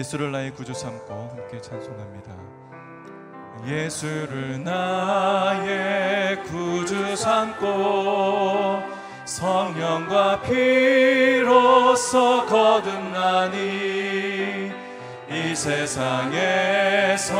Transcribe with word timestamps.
예수를 0.00 0.32
나의 0.32 0.50
구주 0.52 0.72
삼고 0.72 1.36
함께 1.36 1.60
찬송합니다. 1.60 2.32
예수를 3.66 4.64
나의 4.64 6.42
구주 6.44 7.14
삼고 7.14 8.82
성령과 9.26 10.40
피로써 10.40 12.46
거듭나니 12.46 13.58
이 15.28 15.54
세상에서 15.54 17.34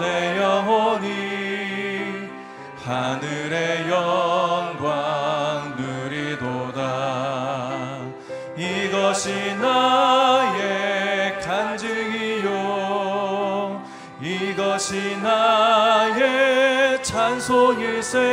내 0.00 0.40
영혼이 0.40 2.30
하늘의 2.86 3.90
영광 3.90 5.76
누리도다 5.76 6.86
이것이 8.56 9.54
나 9.56 10.15
송일세 17.46 18.24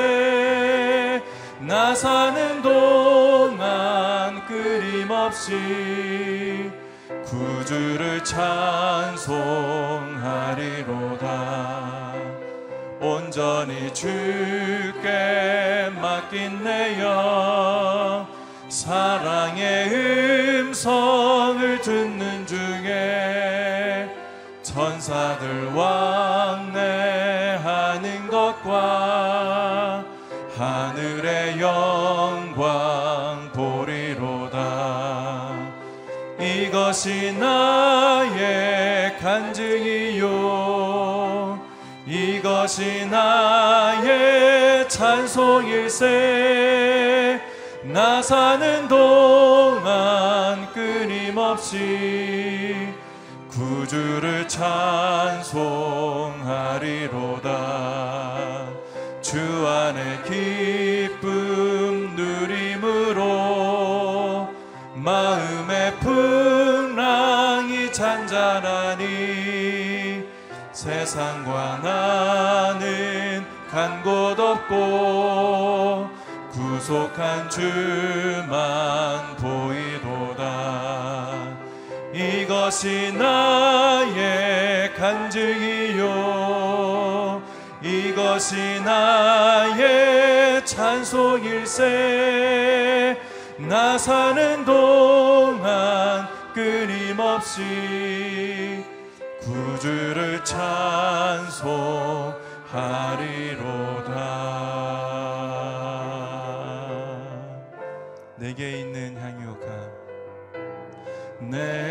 나 1.59 1.93
사는 1.93 2.63
동안 2.63 4.43
끊임없이 4.47 5.51
구주를 7.23 8.23
찬송하리로다. 8.23 9.43
온전히 12.99 13.93
주께 13.93 15.91
맡긴 16.01 16.63
내영 16.63 18.25
사랑의 18.67 19.93
음성을 20.59 21.81
듣는 21.81 22.47
중에 22.47 24.09
천사들 24.63 25.71
왕 25.75 26.22
이것이 36.93 37.33
나의 37.39 39.17
간증이요. 39.17 40.29
이것이 42.05 43.07
나의 43.07 44.87
찬송일세. 44.87 46.11
나 47.85 48.21
사는 48.21 48.87
동안 48.87 50.71
끊임없이 50.71 51.79
구주를 53.49 54.47
찬송하리로다. 54.47 55.63
주 59.23 59.67
안에 59.67 60.21
기 60.27 60.72
잔잔하니 68.61 70.23
세상과 70.71 71.79
나는 71.83 73.45
간 73.71 74.03
곳 74.03 74.39
없고 74.39 76.09
구속한 76.51 77.49
주만 77.49 79.35
보이도다. 79.37 80.43
이것이 82.13 83.11
나의 83.13 84.93
간증이요. 84.93 86.03
이것이 87.81 88.81
나의 88.85 90.63
찬송일세. 90.65 91.83
나 93.57 93.97
사는 93.97 94.63
동안 94.65 96.27
없이 97.43 98.81
구주를 99.41 100.41
찬송하리로다. 100.45 101.73
내게 108.37 108.79
있는 108.79 109.17
향유가 109.17 109.67
내 111.41 111.82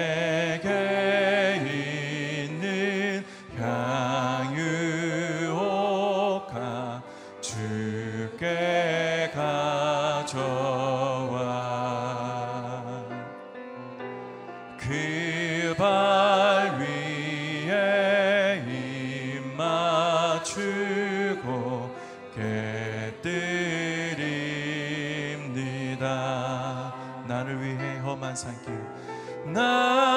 위해 28.35 28.79
험 29.45 30.12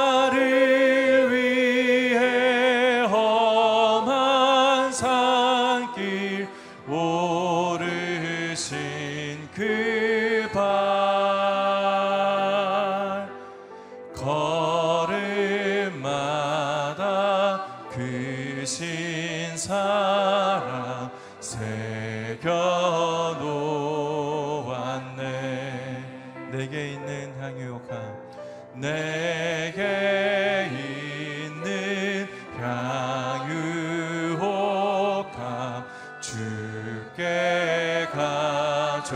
향유가 35.34 35.86
주께 36.20 38.08
가져와. 38.12 39.16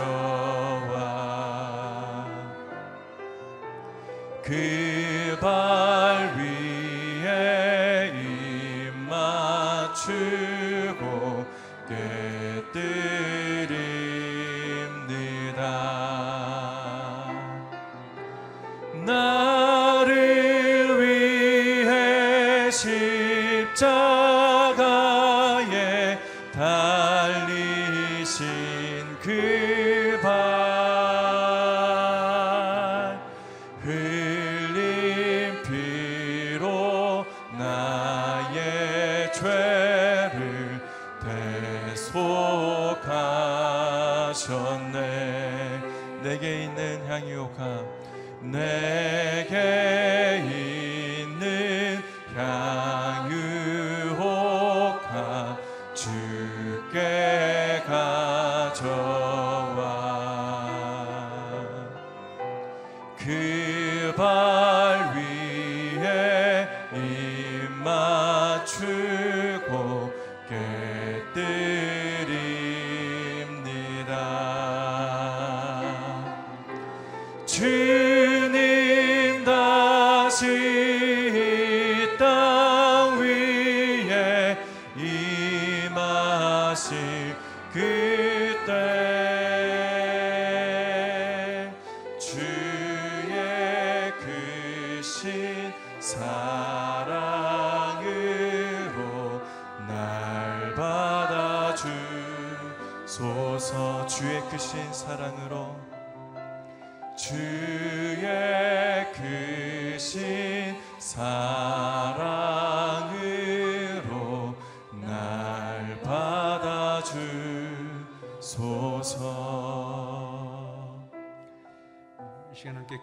그 4.44 4.79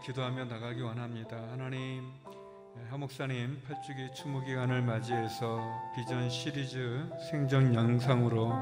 기도하며 0.07 0.45
나가기 0.45 0.83
원합니다. 0.83 1.37
하나님, 1.51 2.13
하목사님 2.91 3.61
8주기 3.69 4.15
추모 4.15 4.41
기간을 4.45 4.81
맞이해서 4.83 5.61
비전 5.97 6.31
시리즈 6.31 7.05
생전 7.29 7.75
영상으로 7.75 8.53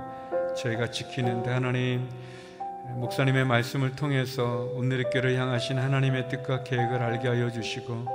저희가 0.57 0.91
지키는데 0.91 1.51
하나님 1.51 2.09
목사님의 2.95 3.45
말씀을 3.45 3.95
통해서 3.95 4.71
오늘의 4.73 5.11
교를 5.13 5.39
향하신 5.39 5.77
하나님의 5.79 6.31
뜻과 6.31 6.65
계획을 6.65 7.03
알게 7.03 7.29
하여 7.29 7.51
주시고 7.51 8.07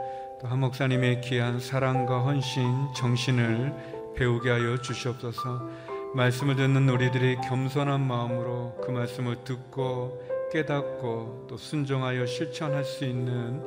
또 0.42 0.48
한 0.48 0.60
목사님의 0.62 1.22
귀한 1.22 1.60
사랑과 1.60 2.22
헌신, 2.22 2.94
정신을 2.96 4.14
배우게 4.16 4.50
하여 4.50 4.82
주시옵소서. 4.82 5.70
말씀을 6.16 6.56
듣는 6.56 6.90
우리들이 6.90 7.36
겸손한 7.48 8.08
마음으로 8.08 8.82
그 8.84 8.90
말씀을 8.90 9.44
듣고 9.44 10.20
깨닫고 10.52 11.46
또 11.48 11.58
순종하여 11.58 12.26
실천할 12.26 12.84
수 12.84 13.06
있는 13.06 13.62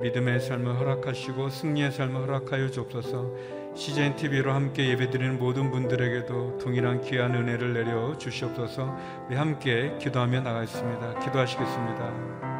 믿음의 0.00 0.40
삶을 0.40 0.78
허락하시고 0.78 1.48
승리의 1.48 1.90
삶을 1.92 2.22
허락하여 2.22 2.70
주옵소서. 2.70 3.30
CGN 3.74 4.16
TV로 4.16 4.52
함께 4.52 4.88
예배드리는 4.90 5.38
모든 5.38 5.70
분들에게도 5.70 6.58
동일한 6.58 7.00
귀한 7.02 7.34
은혜를 7.34 7.72
내려 7.72 8.16
주시옵소서. 8.18 8.96
우리 9.28 9.36
함께 9.36 9.96
기도하며 9.98 10.40
나가겠습니다. 10.40 11.20
기도하시겠습니다. 11.20 12.50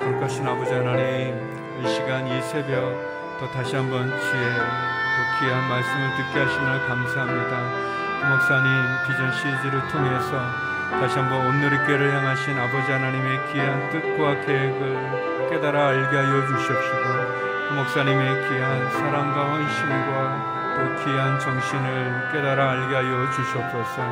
거룩하신 0.00 0.46
아버지 0.46 0.72
하나님, 0.72 1.34
이 1.82 1.88
시간 1.88 2.26
이 2.26 2.42
새벽 2.42 3.14
또 3.40 3.46
다시 3.52 3.74
한번 3.74 4.08
주의 4.08 4.44
또 4.44 5.18
귀한 5.40 5.68
말씀을 5.68 6.16
듣게 6.16 6.40
하심을 6.40 6.86
감사합니다. 6.86 7.84
그 8.20 8.26
목사님 8.26 8.68
비전 9.06 9.32
시리즈를 9.32 9.88
통해서 9.88 10.73
다시 11.00 11.18
한번 11.18 11.46
오늘의 11.46 11.78
교회를 11.86 12.14
향하신 12.14 12.58
아버지 12.58 12.90
하나님의 12.90 13.52
귀한 13.52 13.90
뜻과 13.90 14.40
계획을 14.46 15.50
깨달아 15.50 15.88
알게 15.88 16.16
하여 16.16 16.46
그 16.46 17.74
목사님의 17.74 18.48
귀한 18.48 18.90
사랑과 18.90 19.52
헌신과 19.52 20.54
또 20.76 21.04
귀한 21.04 21.38
정신을 21.38 22.30
깨달아 22.32 22.70
알게 22.70 22.94
하여 22.94 23.30
주시옵소서. 23.32 24.02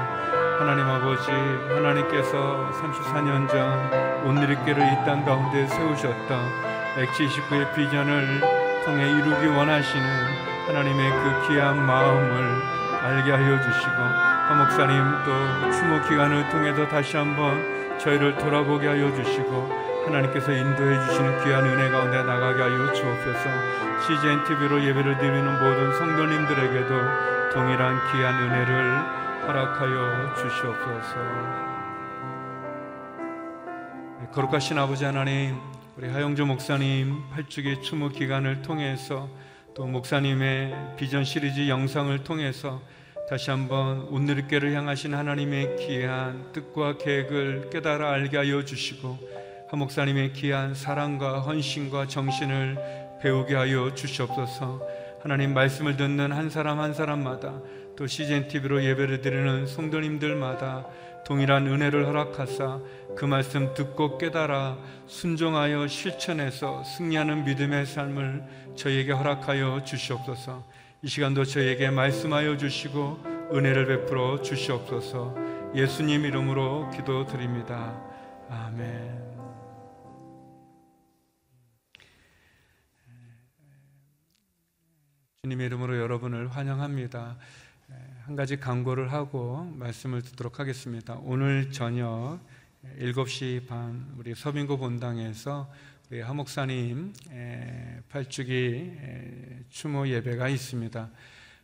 하나님 0.58 0.87
아버지 0.87 1.31
하나님께서 1.31 2.70
34년 2.73 3.49
전 3.49 4.26
오늘의 4.26 4.56
교회를 4.56 4.82
이 4.82 5.05
땅 5.05 5.25
가운데 5.25 5.67
세우셨던 5.67 6.38
X29의 6.96 7.75
비전을 7.75 8.40
통해 8.85 9.11
이루기 9.11 9.46
원하시는 9.46 10.05
하나님의 10.69 11.11
그 11.11 11.49
귀한 11.49 11.85
마음을 11.85 12.62
알게 13.02 13.32
하여 13.32 13.61
주시고 13.61 13.90
하 13.90 14.31
목사님 14.54 15.02
또 15.25 15.72
추모 15.72 16.00
기간을 16.08 16.49
통해서 16.50 16.88
다시 16.88 17.16
한번 17.16 17.99
저희를 17.99 18.37
돌아보게 18.38 18.87
하여 18.87 19.12
주시고 19.14 19.82
하나님께서 20.06 20.52
인도해 20.52 21.06
주시는 21.06 21.44
귀한 21.44 21.64
은혜 21.64 21.90
가운데 21.90 22.22
나가게 22.22 22.62
하여 22.62 22.93
주옵소서. 22.93 23.49
CGN 24.06 24.44
TV로 24.44 24.82
예배를 24.84 25.19
드리는 25.19 25.52
모든 25.52 25.93
성도님들에게도 25.93 26.88
동일한 27.52 28.00
귀한 28.10 28.43
은혜를 28.43 29.22
허락하여 29.46 30.34
주시옵소서. 30.34 31.72
거룩하신 34.32 34.78
아버지 34.78 35.04
하나님 35.04 35.58
우리 35.96 36.08
하영조 36.08 36.46
목사님 36.46 37.22
8주기 37.37 37.82
추모 37.82 38.08
기간을 38.08 38.62
통해서 38.62 39.28
또 39.75 39.87
목사님의 39.87 40.94
비전 40.96 41.22
시리즈 41.22 41.69
영상을 41.69 42.25
통해서 42.25 42.81
다시 43.32 43.49
한번 43.49 44.08
오늘의 44.11 44.46
를 44.61 44.75
향하신 44.75 45.14
하나님의 45.14 45.76
귀한 45.76 46.52
뜻과 46.52 46.99
계획을 46.99 47.70
깨달아 47.70 48.12
알게 48.12 48.37
하여 48.37 48.62
주시고 48.62 49.17
한 49.70 49.79
목사님의 49.79 50.34
귀한 50.34 50.75
사랑과 50.75 51.40
헌신과 51.40 52.08
정신을 52.08 52.76
배우게 53.23 53.55
하여 53.55 53.94
주시옵소서. 53.94 54.87
하나님 55.23 55.55
말씀을 55.55 55.96
듣는 55.96 56.31
한 56.31 56.50
사람 56.50 56.79
한 56.79 56.93
사람마다 56.93 57.58
또 57.96 58.06
CGN 58.06 58.49
TV로 58.49 58.84
예배를 58.84 59.23
드리는 59.23 59.67
성도님들마다 59.67 60.87
동일한 61.25 61.67
은혜를 61.67 62.05
허락하사 62.05 62.81
그 63.17 63.25
말씀 63.25 63.73
듣고 63.73 64.19
깨달아 64.19 64.76
순종하여 65.06 65.88
실천해서 65.88 66.85
승리하는 66.85 67.46
믿음의 67.46 67.87
삶을 67.87 68.43
저희에게 68.76 69.12
허락하여 69.12 69.85
주시옵소서. 69.85 70.81
이 71.04 71.08
시간도 71.08 71.44
저희에게 71.44 71.90
말씀하여 71.90 72.56
주시고 72.56 73.50
은혜를 73.52 73.87
베풀어 73.87 74.40
주시옵소서. 74.40 75.34
예수님 75.75 76.25
이름으로 76.25 76.90
기도드립니다. 76.90 78.00
아멘. 78.49 79.32
주님의 85.43 85.66
이름으로 85.66 85.99
여러분을 85.99 86.46
환영합니다. 86.46 87.37
한 88.25 88.37
가지 88.37 88.61
강고를 88.61 89.11
하고 89.11 89.64
말씀을 89.75 90.23
듣도록 90.23 90.61
하겠습니다. 90.61 91.18
오늘 91.25 91.73
저녁 91.73 92.38
7시 93.00 93.66
반 93.66 94.14
우리 94.16 94.37
서빙고 94.37 94.78
본당에서 94.78 95.68
우리 96.12 96.21
하목사님 96.21 97.14
8주기 98.11 99.64
추모 99.71 100.07
예배가 100.07 100.50
있습니다. 100.50 101.11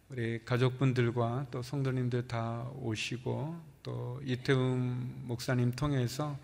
우리 0.08 0.42
가족분들과 0.42 1.48
또 1.50 1.60
성도님들 1.60 2.28
다 2.28 2.66
오시고 2.76 3.60
또 3.82 4.22
이태웅 4.24 5.26
목사님 5.26 5.72
통해서 5.72 6.38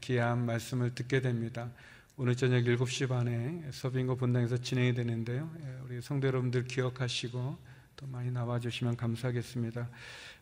귀한 0.00 0.46
말씀을 0.46 0.94
듣게 0.94 1.20
됩니다. 1.20 1.70
오늘 2.16 2.36
저녁 2.36 2.64
7시 2.64 3.10
반에 3.10 3.62
서빙고 3.70 4.16
본당에서 4.16 4.56
진행이 4.56 4.94
되는데요. 4.94 5.50
우리 5.84 6.00
성도 6.00 6.28
여러분들 6.28 6.64
기억하시고 6.64 7.58
또 7.96 8.06
많이 8.06 8.30
나와주시면 8.30 8.96
감사하겠습니다. 8.96 9.90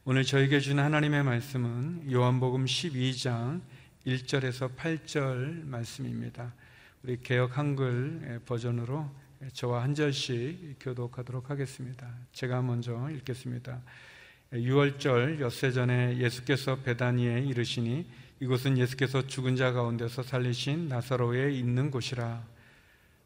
오늘 0.05 0.23
저에게 0.23 0.61
준 0.61 0.79
하나님의 0.79 1.25
말씀은 1.25 2.13
요한복음 2.13 2.67
12장 2.67 3.63
1절에서 4.07 4.77
8절 4.77 5.65
말씀입니다. 5.65 6.55
우리 7.03 7.19
개혁 7.23 7.57
한글 7.57 8.43
버전으로 8.45 9.09
저와 9.55 9.83
한 9.83 9.95
절씩 9.95 10.77
교독하도록 10.81 11.49
하겠습니다. 11.49 12.07
제가 12.33 12.61
먼저 12.61 13.09
읽겠습니다. 13.09 13.81
6월절 14.53 15.41
엿새 15.41 15.73
전에 15.73 16.19
예수께서 16.19 16.77
베다니에 16.77 17.41
이르시니 17.41 18.07
이곳은 18.41 18.77
예수께서 18.77 19.27
죽은 19.27 19.57
자 19.57 19.73
가운데서 19.73 20.23
살리신 20.23 20.89
나사로에 20.89 21.53
있는 21.53 21.91
곳이라. 21.91 22.45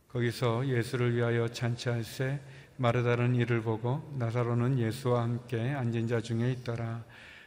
거기서 0.07 0.69
예수를 0.69 1.17
위하여 1.17 1.49
잔치할새 1.49 2.39
마르다는 2.77 3.35
이를 3.35 3.61
보고 3.61 4.09
나사로는 4.17 4.79
예수와 4.79 5.23
함께 5.23 5.59
앉은 5.59 6.07
자 6.07 6.21
중에 6.21 6.53
있더라. 6.53 7.03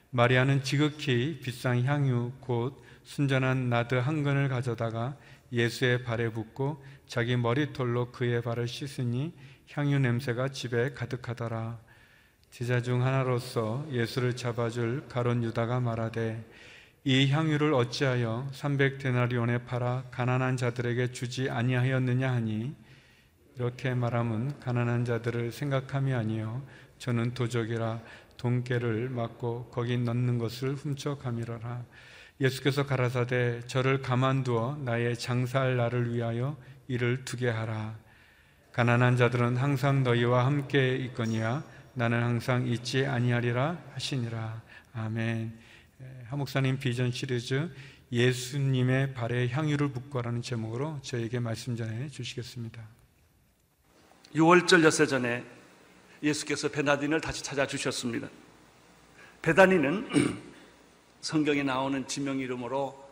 마리아는 0.09 0.63
지극히 0.63 1.39
비싼 1.41 1.85
향유 1.85 2.33
곧 2.41 2.83
순전한 3.05 3.69
나드 3.69 3.95
한 3.95 4.23
근을 4.23 4.49
가져다가 4.49 5.15
예수의 5.51 6.03
발에 6.03 6.29
붓고 6.29 6.83
자기 7.07 7.37
머리털로 7.37 8.11
그의 8.11 8.41
발을 8.41 8.67
씻으니 8.67 9.33
향유 9.71 9.99
냄새가 9.99 10.49
집에 10.49 10.93
가득하더라. 10.93 11.79
제자 12.49 12.81
중 12.81 13.05
하나로서 13.05 13.85
예수를 13.91 14.35
잡아줄 14.35 15.07
가론 15.09 15.43
유다가 15.43 15.79
말하되 15.79 16.43
이 17.03 17.29
향유를 17.29 17.73
어찌하여 17.73 18.49
300데나리온에 18.51 19.65
팔아 19.65 20.05
가난한 20.11 20.57
자들에게 20.57 21.11
주지 21.11 21.49
아니하였느냐 21.49 22.31
하니? 22.31 22.75
이렇게 23.55 23.93
말함은 23.93 24.59
가난한 24.59 25.05
자들을 25.05 25.51
생각함이 25.51 26.13
아니요. 26.13 26.61
저는 26.99 27.33
도적이라 27.33 28.01
돈깨를 28.37 29.09
맞고 29.09 29.69
거기 29.71 29.97
넣는 29.97 30.37
것을 30.37 30.75
훔쳐가미러라 30.75 31.85
예수께서 32.39 32.85
가라사대 32.85 33.61
저를 33.67 34.01
가만두어 34.01 34.77
나의 34.83 35.17
장사할 35.17 35.77
날을 35.77 36.13
위하여 36.13 36.55
이를 36.87 37.25
두게 37.25 37.49
하라 37.49 37.97
가난한 38.71 39.17
자들은 39.17 39.57
항상 39.57 40.03
너희와 40.03 40.45
함께 40.45 40.95
있거니와 40.97 41.63
나는 41.93 42.21
항상 42.21 42.67
있지 42.67 43.05
아니하리라 43.05 43.77
하시니라 43.93 44.61
아멘 44.93 45.57
하목사님 46.29 46.77
비전 46.77 47.11
시리즈 47.11 47.69
예수님의 48.11 49.13
발에 49.13 49.49
향유를 49.49 49.91
붓고라는 49.91 50.41
제목으로 50.41 50.99
저에게 51.01 51.39
말씀 51.39 51.75
전해 51.75 52.07
주시겠습니다. 52.09 52.81
6월절 54.33 54.83
엿새 54.83 55.05
전에 55.05 55.43
예수께서 56.23 56.69
베나딘을 56.69 57.19
다시 57.21 57.43
찾아주셨습니다. 57.43 58.29
베다니는 59.41 60.09
성경에 61.27 61.61
나오는 61.61 62.07
지명 62.07 62.39
이름으로 62.39 63.05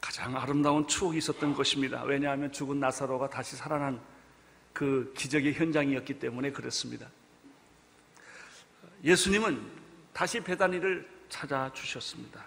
가장 0.00 0.36
아름다운 0.36 0.84
추억이 0.88 1.18
있었던 1.18 1.54
것입니다. 1.54 2.02
왜냐하면 2.02 2.50
죽은 2.50 2.80
나사로가 2.80 3.30
다시 3.30 3.54
살아난 3.54 4.00
그 4.72 5.14
기적의 5.16 5.54
현장이었기 5.54 6.18
때문에 6.18 6.50
그렇습니다. 6.50 7.06
예수님은 9.04 9.62
다시 10.12 10.40
베다니를 10.40 11.08
찾아주셨습니다. 11.28 12.44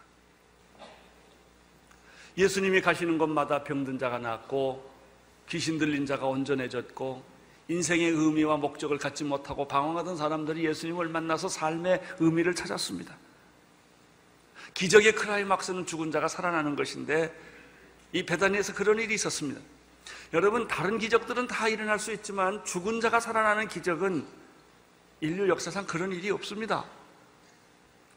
예수님이 2.38 2.82
가시는 2.82 3.18
곳마다 3.18 3.64
병든 3.64 4.00
자가 4.00 4.20
낫고 4.20 4.92
귀신 5.48 5.78
들린 5.78 6.06
자가 6.06 6.26
온전해졌고 6.26 7.24
인생의 7.70 8.10
의미와 8.10 8.58
목적을 8.58 8.98
갖지 8.98 9.24
못하고 9.24 9.66
방황하던 9.66 10.18
사람들이 10.18 10.66
예수님을 10.66 11.08
만나서 11.08 11.48
삶의 11.48 12.02
의미를 12.20 12.54
찾았습니다. 12.54 13.29
기적의 14.74 15.14
크라이막스는 15.16 15.86
죽은 15.86 16.12
자가 16.12 16.28
살아나는 16.28 16.76
것인데 16.76 17.34
이 18.12 18.26
베다니에서 18.26 18.74
그런 18.74 19.00
일이 19.00 19.14
있었습니다. 19.16 19.60
여러분 20.34 20.68
다른 20.68 20.98
기적들은 20.98 21.48
다 21.48 21.68
일어날 21.68 22.00
수 22.00 22.12
있지만 22.14 22.64
죽은 22.66 23.02
자가 23.02 23.20
살아나는 23.20 23.68
기적은 23.68 24.26
인류 25.22 25.50
역사상 25.50 25.86
그런 25.86 26.12
일이 26.12 26.30
없습니다. 26.32 26.86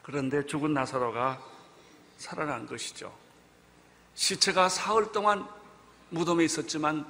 그런데 0.02 0.44
죽은 0.46 0.72
나사로가 0.72 1.40
살아난 2.18 2.66
것이죠. 2.66 3.12
시체가 4.14 4.68
사흘 4.68 5.10
동안 5.12 5.46
무덤에 6.10 6.44
있었지만 6.44 7.06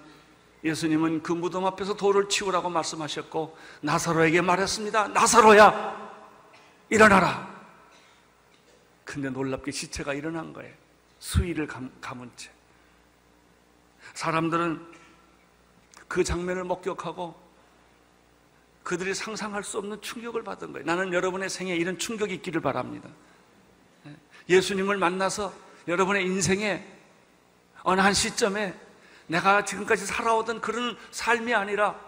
예수님은 0.64 1.22
그 1.22 1.32
무덤 1.32 1.66
앞에서 1.66 1.94
돌을 1.94 2.28
치우라고 2.28 2.70
말씀하셨고 2.70 3.56
나사로에게 3.80 4.40
말했습니다. 4.40 5.08
나사로야 5.08 6.12
일어나라. 6.88 7.51
근데 9.04 9.30
놀랍게 9.30 9.70
시체가 9.70 10.14
일어난 10.14 10.52
거예요. 10.52 10.74
수위를 11.18 11.66
감, 11.66 11.90
감은 12.00 12.30
채. 12.36 12.50
사람들은 14.14 14.84
그 16.08 16.24
장면을 16.24 16.64
목격하고 16.64 17.40
그들이 18.82 19.14
상상할 19.14 19.62
수 19.62 19.78
없는 19.78 20.00
충격을 20.02 20.42
받은 20.42 20.72
거예요. 20.72 20.84
나는 20.84 21.12
여러분의 21.12 21.48
생에 21.48 21.74
이런 21.76 21.98
충격이 21.98 22.34
있기를 22.34 22.60
바랍니다. 22.60 23.08
예수님을 24.48 24.96
만나서 24.96 25.52
여러분의 25.88 26.24
인생에 26.24 26.84
어느 27.84 28.00
한 28.00 28.12
시점에 28.12 28.74
내가 29.26 29.64
지금까지 29.64 30.04
살아오던 30.04 30.60
그런 30.60 30.96
삶이 31.10 31.54
아니라 31.54 31.98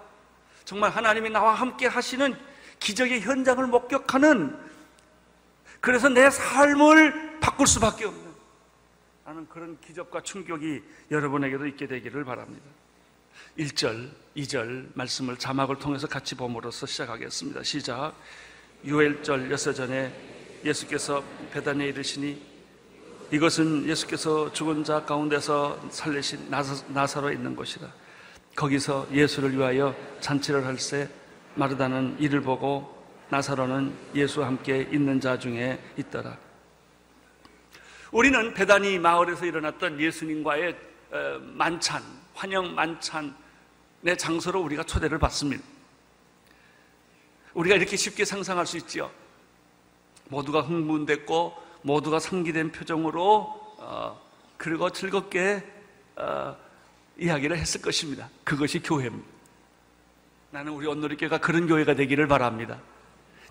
정말 0.64 0.90
하나님이 0.90 1.30
나와 1.30 1.54
함께 1.54 1.86
하시는 1.86 2.36
기적의 2.80 3.22
현장을 3.22 3.64
목격하는 3.66 4.58
그래서 5.84 6.08
내 6.08 6.30
삶을 6.30 7.40
바꿀 7.40 7.66
수밖에 7.66 8.06
없는 8.06 8.24
나는 9.26 9.46
그런 9.50 9.78
기적과 9.82 10.22
충격이 10.22 10.82
여러분에게도 11.10 11.66
있게 11.66 11.86
되기를 11.86 12.24
바랍니다. 12.24 12.64
1절, 13.58 14.08
2절 14.34 14.88
말씀을 14.94 15.36
자막을 15.36 15.78
통해서 15.78 16.06
같이 16.06 16.36
봄으로써 16.36 16.86
시작하겠습니다. 16.86 17.62
시작. 17.64 18.14
유엘절 18.82 19.50
여섯 19.50 19.74
전에 19.74 20.10
예수께서 20.64 21.22
베단에 21.52 21.88
이르시니 21.88 22.40
이것은 23.30 23.86
예수께서 23.86 24.50
죽은 24.54 24.84
자 24.84 25.04
가운데서 25.04 25.90
살리신 25.90 26.50
나사로 26.88 27.30
있는 27.30 27.54
곳이라. 27.54 27.92
거기서 28.56 29.08
예수를 29.12 29.52
위하여 29.52 29.94
잔치를 30.20 30.64
할새 30.64 31.10
마르다는 31.56 32.16
이를 32.20 32.40
보고 32.40 32.93
나사로는 33.34 33.92
예수와 34.14 34.46
함께 34.46 34.88
있는 34.92 35.20
자 35.20 35.36
중에 35.36 35.82
있더라. 35.96 36.38
우리는 38.12 38.54
베다니 38.54 39.00
마을에서 39.00 39.44
일어났던 39.44 39.98
예수님과의 39.98 40.76
어, 41.10 41.40
만찬, 41.42 42.00
환영 42.34 42.76
만찬의 42.76 44.16
장소로 44.16 44.60
우리가 44.62 44.84
초대를 44.84 45.18
받습니다. 45.18 45.64
우리가 47.54 47.74
이렇게 47.74 47.96
쉽게 47.96 48.24
상상할 48.24 48.66
수 48.66 48.76
있지요. 48.76 49.10
모두가 50.28 50.60
흥분됐고 50.60 51.54
모두가 51.82 52.20
상기된 52.20 52.70
표정으로 52.70 53.76
어, 53.78 54.20
그리고 54.56 54.90
즐겁게 54.90 55.64
어, 56.14 56.56
이야기를 57.18 57.56
했을 57.58 57.82
것입니다. 57.82 58.28
그것이 58.44 58.80
교회입니다. 58.80 59.26
나는 60.52 60.70
우리 60.70 60.86
온누리교회가 60.86 61.38
그런 61.38 61.66
교회가 61.66 61.96
되기를 61.96 62.28
바랍니다. 62.28 62.78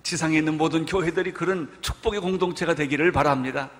지상에 0.03 0.38
있는 0.38 0.57
모든 0.57 0.86
교회들이 0.86 1.33
그런 1.33 1.75
축복의 1.81 2.19
공동체가 2.19 2.75
되기를 2.75 3.12
바랍니다. 3.12 3.72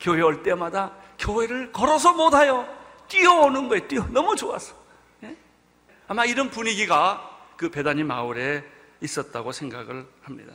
교회 0.00 0.22
올 0.22 0.42
때마다 0.42 0.92
교회를 1.18 1.72
걸어서 1.72 2.14
못하여 2.14 2.66
뛰어오는 3.08 3.68
거예요. 3.68 3.88
뛰어 3.88 4.06
너무 4.06 4.34
좋아서. 4.36 4.74
예? 5.24 5.36
아마 6.08 6.24
이런 6.24 6.50
분위기가 6.50 7.28
그 7.56 7.70
배단이 7.70 8.04
마을에 8.04 8.64
있었다고 9.00 9.52
생각을 9.52 10.06
합니다. 10.22 10.54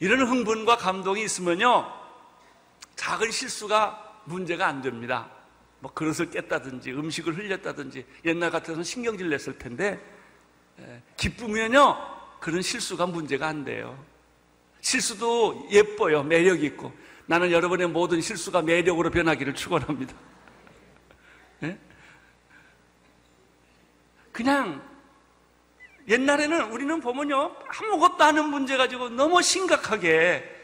이런 0.00 0.26
흥분과 0.26 0.76
감동이 0.76 1.24
있으면요, 1.24 1.92
작은 2.94 3.30
실수가 3.32 4.22
문제가 4.24 4.66
안 4.66 4.80
됩니다. 4.80 5.28
뭐 5.80 5.92
그릇을 5.92 6.30
깼다든지 6.30 6.92
음식을 6.92 7.36
흘렸다든지 7.36 8.04
옛날 8.24 8.50
같아서는 8.50 8.82
신경질 8.84 9.30
냈을 9.30 9.58
텐데 9.58 10.00
예, 10.80 11.02
기쁘면요 11.16 12.17
그런 12.40 12.62
실수가 12.62 13.06
문제가 13.06 13.48
안 13.48 13.64
돼요. 13.64 14.02
실수도 14.80 15.68
예뻐요. 15.70 16.22
매력 16.22 16.62
있고 16.62 16.92
나는 17.26 17.50
여러분의 17.50 17.88
모든 17.88 18.20
실수가 18.20 18.62
매력으로 18.62 19.10
변하기를 19.10 19.54
축원합니다. 19.54 20.14
예? 21.64 21.78
그냥 24.32 24.82
옛날에는 26.08 26.70
우리는 26.70 27.00
보면요 27.00 27.54
아무것도 27.66 28.24
아는 28.24 28.48
문제 28.48 28.76
가지고 28.76 29.10
너무 29.10 29.42
심각하게 29.42 30.56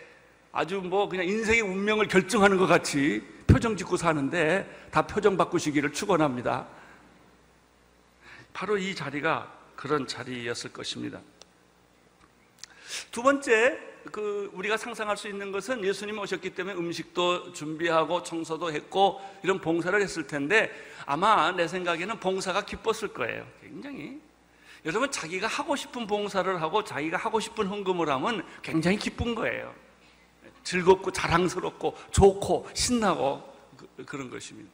아주 0.52 0.80
뭐 0.80 1.08
그냥 1.08 1.26
인생의 1.26 1.60
운명을 1.60 2.08
결정하는 2.08 2.56
것 2.56 2.66
같이 2.66 3.22
표정 3.46 3.76
짓고 3.76 3.96
사는데 3.96 4.88
다 4.90 5.02
표정 5.02 5.36
바꾸시기를 5.36 5.92
축원합니다. 5.92 6.66
바로 8.52 8.78
이 8.78 8.94
자리가 8.94 9.52
그런 9.76 10.06
자리였을 10.06 10.72
것입니다. 10.72 11.20
두 13.14 13.22
번째 13.22 13.78
그 14.10 14.50
우리가 14.54 14.76
상상할 14.76 15.16
수 15.16 15.28
있는 15.28 15.52
것은 15.52 15.84
예수님 15.84 16.18
오셨기 16.18 16.50
때문에 16.50 16.76
음식도 16.76 17.52
준비하고 17.52 18.24
청소도 18.24 18.72
했고 18.72 19.20
이런 19.44 19.60
봉사를 19.60 20.02
했을 20.02 20.26
텐데 20.26 20.68
아마 21.06 21.52
내 21.52 21.68
생각에는 21.68 22.18
봉사가 22.18 22.64
기뻤을 22.64 23.14
거예요. 23.14 23.46
굉장히 23.60 24.20
여러분 24.84 25.12
자기가 25.12 25.46
하고 25.46 25.76
싶은 25.76 26.08
봉사를 26.08 26.60
하고 26.60 26.82
자기가 26.82 27.16
하고 27.16 27.38
싶은 27.38 27.68
헌금을 27.68 28.08
하면 28.08 28.44
굉장히 28.62 28.96
기쁜 28.98 29.36
거예요. 29.36 29.72
즐겁고 30.64 31.12
자랑스럽고 31.12 31.96
좋고 32.10 32.68
신나고 32.74 33.54
그, 34.06 34.16
런 34.16 34.28
것입니다. 34.28 34.68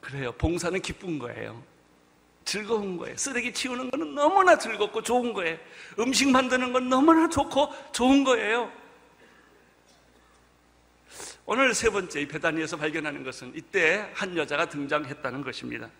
그래요. 0.00 0.30
봉사는 0.38 0.80
기쁜 0.80 1.18
거예요. 1.18 1.60
즐거운 2.48 2.96
거예요. 2.96 3.14
쓰레기 3.14 3.52
치우는 3.52 3.90
거는 3.90 4.14
너무나 4.14 4.56
즐겁고 4.56 5.02
좋은 5.02 5.34
거예요. 5.34 5.58
음식 5.98 6.30
만드는 6.30 6.72
건 6.72 6.88
너무나 6.88 7.28
좋고 7.28 7.70
좋은 7.92 8.24
거예요. 8.24 8.72
오늘 11.44 11.74
세 11.74 11.90
번째 11.90 12.22
이 12.22 12.26
배단위에서 12.26 12.78
발견하는 12.78 13.22
것은 13.22 13.52
이때 13.54 14.10
한 14.14 14.34
여자가 14.34 14.66
등장했다는 14.66 15.44
것입니다. 15.44 15.90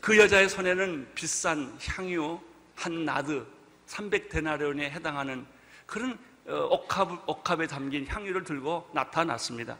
그 0.00 0.16
여자의 0.16 0.48
손에는 0.48 1.08
비싼 1.14 1.76
향유 1.82 2.40
한 2.74 3.04
나드 3.04 3.46
300데나리온에 3.86 4.80
해당하는 4.80 5.44
그런 5.84 6.18
어, 6.46 6.54
옥합, 6.70 7.28
옥합에 7.28 7.66
담긴 7.66 8.06
향유를 8.06 8.44
들고 8.44 8.88
나타났습니다. 8.94 9.76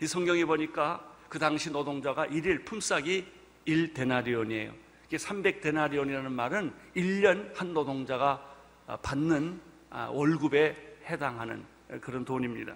이 0.00 0.06
성경에 0.06 0.46
보니까 0.46 1.04
그 1.28 1.38
당시 1.38 1.70
노동자가 1.70 2.24
일일 2.26 2.64
품삯이 2.64 3.26
1데나리온이에요. 3.66 4.83
이게 5.06 5.16
300데나리온이라는 5.16 6.30
말은 6.30 6.72
1년 6.96 7.54
한 7.54 7.74
노동자가 7.74 8.54
받는 9.02 9.60
아, 9.90 10.06
월급에 10.06 10.98
해당하는 11.06 11.64
그런 12.00 12.24
돈입니다. 12.24 12.74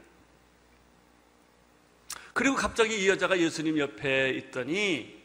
그리고 2.32 2.54
갑자기 2.54 3.02
이 3.02 3.08
여자가 3.08 3.38
예수님 3.38 3.78
옆에 3.78 4.30
있더니 4.30 5.20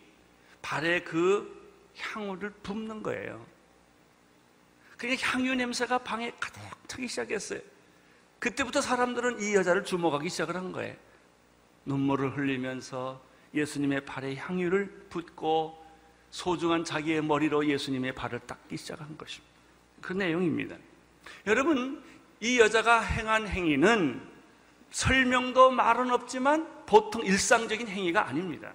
발에 0.62 1.03
그 1.03 1.62
향유를 1.98 2.50
붓는 2.63 3.03
거예요. 3.03 3.45
그냥 4.98 5.17
향유 5.19 5.53
냄새가 5.55 6.00
방에 6.00 6.31
가득 6.39 6.62
차기 6.88 7.07
시작했어요. 7.07 7.60
그때부터 8.39 8.81
사람들은 8.81 9.41
이 9.41 9.53
여자를 9.53 9.83
주목하기 9.83 10.29
시작을 10.29 10.55
한 10.55 10.72
거예요. 10.72 10.95
눈물을 11.86 12.36
흘리면서 12.36 13.22
예수님의 13.53 14.05
발에 14.05 14.36
향유를 14.36 15.07
붓고 15.10 15.82
소중한 16.33 16.83
자기의 16.83 17.21
머리로 17.21 17.67
예수님의 17.67 18.15
발을 18.15 18.39
닦기 18.39 18.75
시작한 18.75 19.15
것입니다. 19.15 19.53
그 20.01 20.13
내용입니다. 20.13 20.75
여러분, 21.45 22.03
이 22.39 22.59
여자가 22.59 23.01
행한 23.01 23.47
행위는 23.47 24.19
설명도 24.89 25.69
말은 25.69 26.09
없지만 26.09 26.67
보통 26.87 27.23
일상적인 27.23 27.87
행위가 27.87 28.27
아닙니다. 28.27 28.73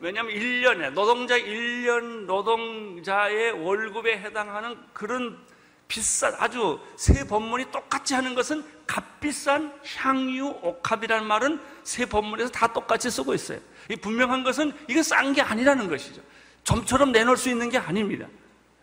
왜냐하면 0.00 0.34
1년에 0.34 0.90
노동자 0.94 1.38
1년 1.38 2.24
노동자의 2.24 3.52
월급에 3.52 4.18
해당하는 4.18 4.76
그런 4.92 5.38
비싼 5.86 6.34
아주 6.38 6.80
세 6.96 7.24
법문이 7.24 7.70
똑같이 7.70 8.14
하는 8.14 8.34
것은 8.34 8.64
값비싼 8.84 9.72
향유 9.84 10.58
옥합이라는 10.60 11.24
말은 11.24 11.60
세 11.84 12.04
법문에서 12.04 12.50
다 12.50 12.72
똑같이 12.72 13.08
쓰고 13.10 13.32
있어요. 13.32 13.60
이 13.90 13.96
분명한 13.96 14.44
것은 14.44 14.72
이건 14.88 15.02
싼 15.02 15.32
게 15.32 15.42
아니라는 15.42 15.88
것이죠. 15.88 16.22
좀처럼 16.64 17.12
내놓을 17.12 17.36
수 17.36 17.48
있는 17.48 17.68
게 17.68 17.78
아닙니다. 17.78 18.26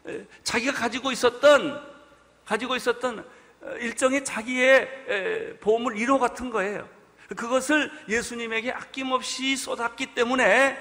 에, 0.07 0.25
자기가 0.43 0.73
가지고 0.73 1.11
있었던 1.11 1.81
가지고 2.45 2.75
있었던 2.75 3.25
어, 3.61 3.71
일정의 3.79 4.23
자기의 4.23 5.05
에, 5.07 5.53
보물 5.59 5.95
1호 5.95 6.19
같은 6.19 6.49
거예요. 6.49 6.87
그것을 7.35 7.91
예수님에게 8.07 8.71
아낌없이 8.71 9.57
쏟았기 9.57 10.13
때문에 10.13 10.77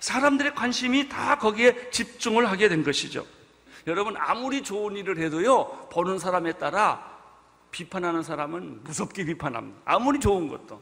사람들의 0.00 0.54
관심이 0.54 1.08
다 1.08 1.38
거기에 1.38 1.90
집중을 1.90 2.48
하게 2.50 2.68
된 2.68 2.82
것이죠. 2.82 3.26
여러분 3.86 4.16
아무리 4.16 4.62
좋은 4.62 4.96
일을 4.96 5.18
해도요 5.18 5.88
보는 5.90 6.18
사람에 6.18 6.52
따라 6.54 7.18
비판하는 7.70 8.22
사람은 8.22 8.84
무섭게 8.84 9.24
비판합니다. 9.24 9.80
아무리 9.84 10.20
좋은 10.20 10.48
것도 10.48 10.80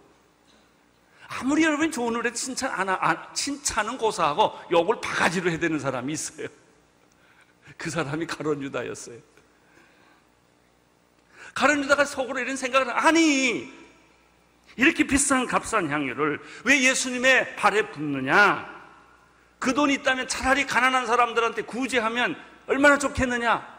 아무리 1.29 1.65
여러분이 1.65 1.91
좋은 1.91 2.17
해도 2.17 2.33
칭찬 2.33 2.71
안, 2.71 2.89
하- 2.89 2.99
안 3.01 3.35
칭찬은 3.35 3.99
고사하고 3.99 4.53
욕을 4.71 5.01
바가지로 5.01 5.51
해야 5.51 5.59
되는 5.59 5.79
사람이 5.79 6.13
있어요. 6.13 6.49
그 7.77 7.91
사람이 7.91 8.27
가론 8.27 8.63
유다였어요. 8.63 9.19
가론 11.55 11.83
유다가 11.85 12.05
속으로 12.05 12.39
이런 12.39 12.57
생각을 12.57 12.89
하- 12.89 13.09
아니 13.09 13.73
이렇게 14.77 15.05
비싼 15.05 15.47
값싼 15.47 15.91
향유를 15.91 16.41
왜 16.65 16.83
예수님의 16.83 17.57
발에 17.57 17.91
붓느냐? 17.91 18.75
그 19.59 19.73
돈이 19.75 19.95
있다면 19.95 20.29
차라리 20.29 20.67
가난한 20.67 21.07
사람들한테 21.07 21.63
구제하면 21.63 22.37
얼마나 22.67 22.99
좋겠느냐? 22.99 23.77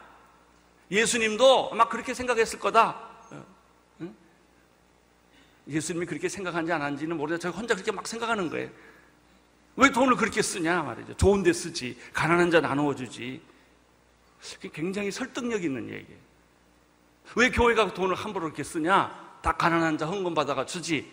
예수님도 0.89 1.69
아마 1.71 1.87
그렇게 1.87 2.13
생각했을 2.13 2.59
거다. 2.59 3.06
응? 5.67 5.71
예수님이 5.73 6.05
그렇게 6.05 6.29
생각한지 6.29 6.71
안 6.71 6.81
한지는 6.81 7.17
모르겠어요. 7.17 7.51
저 7.51 7.57
혼자 7.57 7.73
그렇게 7.73 7.91
막 7.91 8.07
생각하는 8.07 8.49
거예요. 8.49 8.69
왜 9.75 9.91
돈을 9.91 10.15
그렇게 10.15 10.41
쓰냐 10.41 10.81
말이죠. 10.81 11.15
좋은 11.17 11.43
데 11.43 11.53
쓰지. 11.53 11.97
가난한 12.13 12.49
자 12.49 12.59
나누어 12.59 12.95
주지. 12.95 13.41
굉장히 14.73 15.11
설득력 15.11 15.63
있는 15.63 15.89
얘기예요. 15.89 16.19
왜 17.35 17.49
교회가 17.51 17.93
돈을 17.93 18.15
함부로 18.15 18.47
이렇게 18.47 18.63
쓰냐? 18.63 19.39
다 19.41 19.51
가난한 19.51 19.97
자 19.97 20.05
헌금 20.07 20.33
받아가 20.33 20.65
주지. 20.65 21.11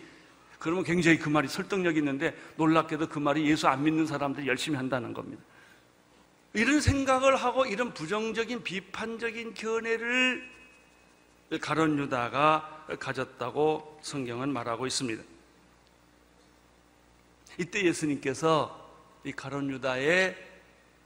그러면 0.57 0.83
굉장히 0.83 1.19
그 1.19 1.29
말이 1.29 1.47
설득력 1.47 1.97
있는데 1.97 2.35
놀랍게도 2.55 3.09
그 3.09 3.19
말이 3.19 3.47
예수 3.49 3.67
안 3.67 3.83
믿는 3.83 4.07
사람들이 4.07 4.47
열심히 4.47 4.77
한다는 4.77 5.13
겁니다. 5.13 5.43
이런 6.53 6.79
생각을 6.79 7.35
하고 7.35 7.65
이런 7.65 7.93
부정적인 7.93 8.63
비판적인 8.63 9.53
견해를 9.53 10.49
가론 11.61 11.99
유다가 11.99 12.74
가졌다고 12.99 13.99
성경은 14.01 14.51
말하고 14.53 14.85
있습니다. 14.87 15.23
이때 17.57 17.83
예수님께서 17.83 18.83
이 19.23 19.31
가론 19.31 19.69
유다의 19.71 20.35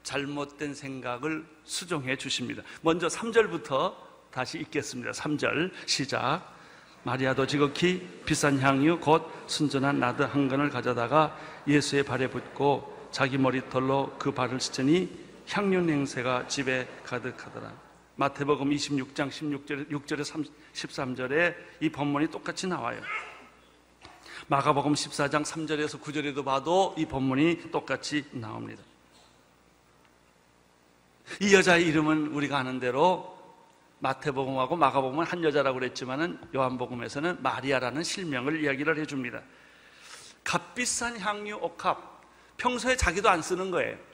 잘못된 0.02 0.74
생각을 0.74 1.44
수정해 1.64 2.16
주십니다. 2.16 2.62
먼저 2.82 3.06
3절부터 3.06 3.94
다시 4.30 4.58
읽겠습니다. 4.58 5.12
3절 5.12 5.70
시작. 5.86 6.56
마리아도 7.02 7.46
지극히 7.46 8.06
비싼 8.26 8.58
향유 8.58 9.00
곧 9.00 9.26
순전한 9.46 9.98
나드 9.98 10.22
한 10.22 10.48
건을 10.48 10.68
가져다가 10.68 11.36
예수의 11.66 12.02
발에 12.02 12.28
붓고 12.28 13.08
자기 13.10 13.38
머리털로 13.38 14.16
그 14.18 14.32
발을 14.32 14.60
씻으니 14.60 15.08
향유 15.48 15.80
냄새가 15.80 16.46
집에 16.46 16.86
가득하더라. 17.04 17.89
마태복음 18.20 18.68
26장 18.68 19.30
16절, 19.30 19.88
6절에 19.88 20.44
13절에 20.74 21.54
이 21.80 21.88
본문이 21.88 22.26
똑같이 22.30 22.66
나와요. 22.66 23.00
마가복음 24.48 24.92
14장 24.92 25.42
3절에서 25.42 25.98
9절에도 26.02 26.44
봐도 26.44 26.94
이 26.98 27.06
본문이 27.06 27.70
똑같이 27.70 28.26
나옵니다. 28.32 28.82
이 31.40 31.54
여자의 31.54 31.86
이름은 31.86 32.26
우리가 32.34 32.58
아는 32.58 32.78
대로 32.78 33.38
마태복음하고 34.00 34.76
마가복음은 34.76 35.24
한 35.24 35.42
여자라고 35.42 35.78
그랬지만은 35.78 36.38
요한복음에서는 36.54 37.42
마리아라는 37.42 38.02
실명을 38.02 38.62
이야기를 38.62 38.98
해줍니다. 38.98 39.40
값비싼 40.44 41.18
향유 41.18 41.56
옥합 41.56 42.20
평소에 42.58 42.96
자기도 42.96 43.30
안 43.30 43.40
쓰는 43.40 43.70
거예요. 43.70 44.09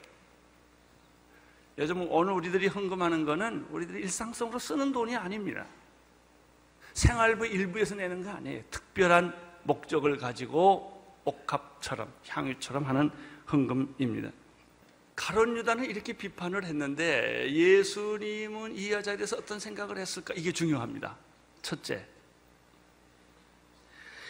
요즘 1.77 2.11
오늘 2.11 2.33
우리들이 2.33 2.67
헌금하는 2.67 3.25
거는 3.25 3.67
우리들이 3.69 4.01
일상적으로 4.01 4.57
쓰는 4.57 4.91
돈이 4.91 5.15
아닙니다. 5.15 5.65
생활부 6.93 7.45
일부에서 7.45 7.95
내는 7.95 8.23
거 8.23 8.31
아니에요. 8.31 8.63
특별한 8.71 9.35
목적을 9.63 10.17
가지고 10.17 11.15
옥합처럼 11.23 12.11
향유처럼 12.27 12.83
하는 12.85 13.11
헌금입니다. 13.51 14.31
가론 15.15 15.57
유다는 15.57 15.85
이렇게 15.85 16.13
비판을 16.13 16.63
했는데 16.63 17.51
예수님은 17.51 18.75
이 18.75 18.91
여자에 18.91 19.17
대해서 19.17 19.37
어떤 19.37 19.59
생각을 19.59 19.97
했을까? 19.97 20.33
이게 20.35 20.51
중요합니다. 20.51 21.15
첫째, 21.61 22.05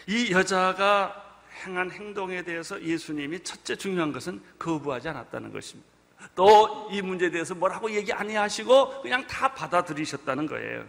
이 0.06 0.32
여자가 0.32 1.40
행한 1.64 1.90
행동에 1.90 2.42
대해서 2.42 2.82
예수님이 2.82 3.42
첫째 3.42 3.76
중요한 3.76 4.12
것은 4.12 4.42
거부하지 4.58 5.08
않았다는 5.08 5.52
것입니다. 5.52 5.97
또 6.34 6.88
이 6.90 7.02
문제에 7.02 7.30
대해서 7.30 7.54
뭐라고 7.54 7.90
얘기 7.90 8.12
안 8.12 8.30
하시고 8.34 9.02
그냥 9.02 9.26
다 9.26 9.52
받아들이셨다는 9.54 10.46
거예요. 10.46 10.86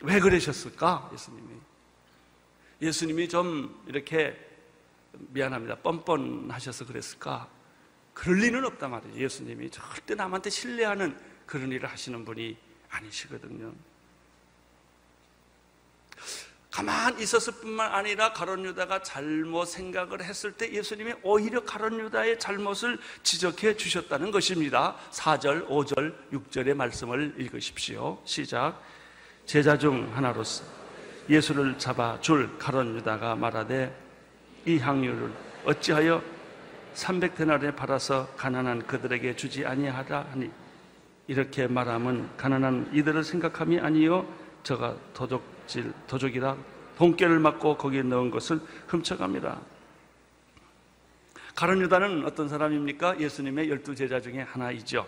왜 0.00 0.18
그러셨을까? 0.18 1.10
예수님이. 1.12 1.48
예수님이 2.82 3.28
좀 3.28 3.82
이렇게 3.86 4.38
미안합니다. 5.12 5.76
뻔뻔하셔서 5.76 6.86
그랬을까? 6.86 7.48
그럴 8.14 8.38
리는 8.38 8.64
없단 8.64 8.90
말이에요. 8.90 9.16
예수님이 9.24 9.70
절대 9.70 10.14
남한테 10.14 10.50
신뢰하는 10.50 11.16
그런 11.46 11.70
일을 11.70 11.88
하시는 11.88 12.24
분이 12.24 12.56
아니시거든요. 12.88 13.72
가만 16.70 17.18
있었을 17.18 17.54
뿐만 17.54 17.92
아니라 17.92 18.32
가론 18.32 18.64
유다가 18.64 19.02
잘못 19.02 19.66
생각을 19.66 20.22
했을 20.22 20.52
때 20.52 20.72
예수님이 20.72 21.14
오히려 21.22 21.64
가론 21.64 21.98
유다의 21.98 22.38
잘못을 22.38 22.98
지적해 23.24 23.76
주셨다는 23.76 24.30
것입니다. 24.30 24.96
4절, 25.10 25.68
5절, 25.68 26.14
6절의 26.32 26.74
말씀을 26.74 27.34
읽으십시오. 27.38 28.18
시작. 28.24 28.80
제자 29.46 29.76
중 29.76 30.08
하나로서 30.14 30.64
예수를 31.28 31.76
잡아 31.76 32.20
줄 32.20 32.56
가론 32.56 32.96
유다가 32.96 33.34
말하되 33.34 33.92
이 34.64 34.78
향유를 34.78 35.32
어찌하여 35.64 36.22
300데나리에 36.94 37.74
팔아서 37.74 38.28
가난한 38.36 38.86
그들에게 38.86 39.34
주지 39.36 39.66
아니하라 39.66 40.26
하니 40.30 40.50
이렇게 41.26 41.66
말하면 41.66 42.36
가난한 42.36 42.90
이들을 42.92 43.22
생각함이 43.24 43.78
아니요 43.78 44.26
저가 44.62 44.96
도적 45.14 45.42
질 45.70 45.92
도적이라 46.08 46.56
돈깨를 46.98 47.38
맞고 47.38 47.76
거기에 47.78 48.02
넣은 48.02 48.30
것을 48.30 48.60
훔쳐갑니다. 48.88 49.60
가론 51.54 51.80
유다는 51.80 52.26
어떤 52.26 52.48
사람입니까? 52.48 53.20
예수님의 53.20 53.70
열두 53.70 53.94
제자 53.94 54.20
중에 54.20 54.40
하나이죠. 54.40 55.06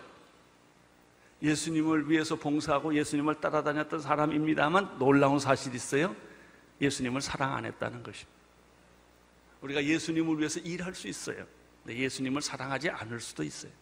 예수님을 1.43 2.09
위해서 2.09 2.37
봉사하고 2.37 2.95
예수님을 2.95 3.41
따라다녔던 3.41 4.01
사람입니다만 4.01 4.99
놀라운 4.99 5.41
사실이 5.41 5.75
있어요. 5.75 6.15
예수님을 6.81 7.21
사랑 7.21 7.55
안 7.55 7.65
했다는 7.65 8.05
것입니다. 8.05 8.31
우리가 9.63 9.83
예수님을 9.83 10.39
위해서 10.39 10.61
일할 10.61 10.95
수 10.95 11.09
있어요. 11.09 11.45
근데 11.83 11.99
예수님을 11.99 12.41
사랑하지 12.41 12.91
않을 12.91 13.19
수도 13.19 13.43
있어요. 13.43 13.73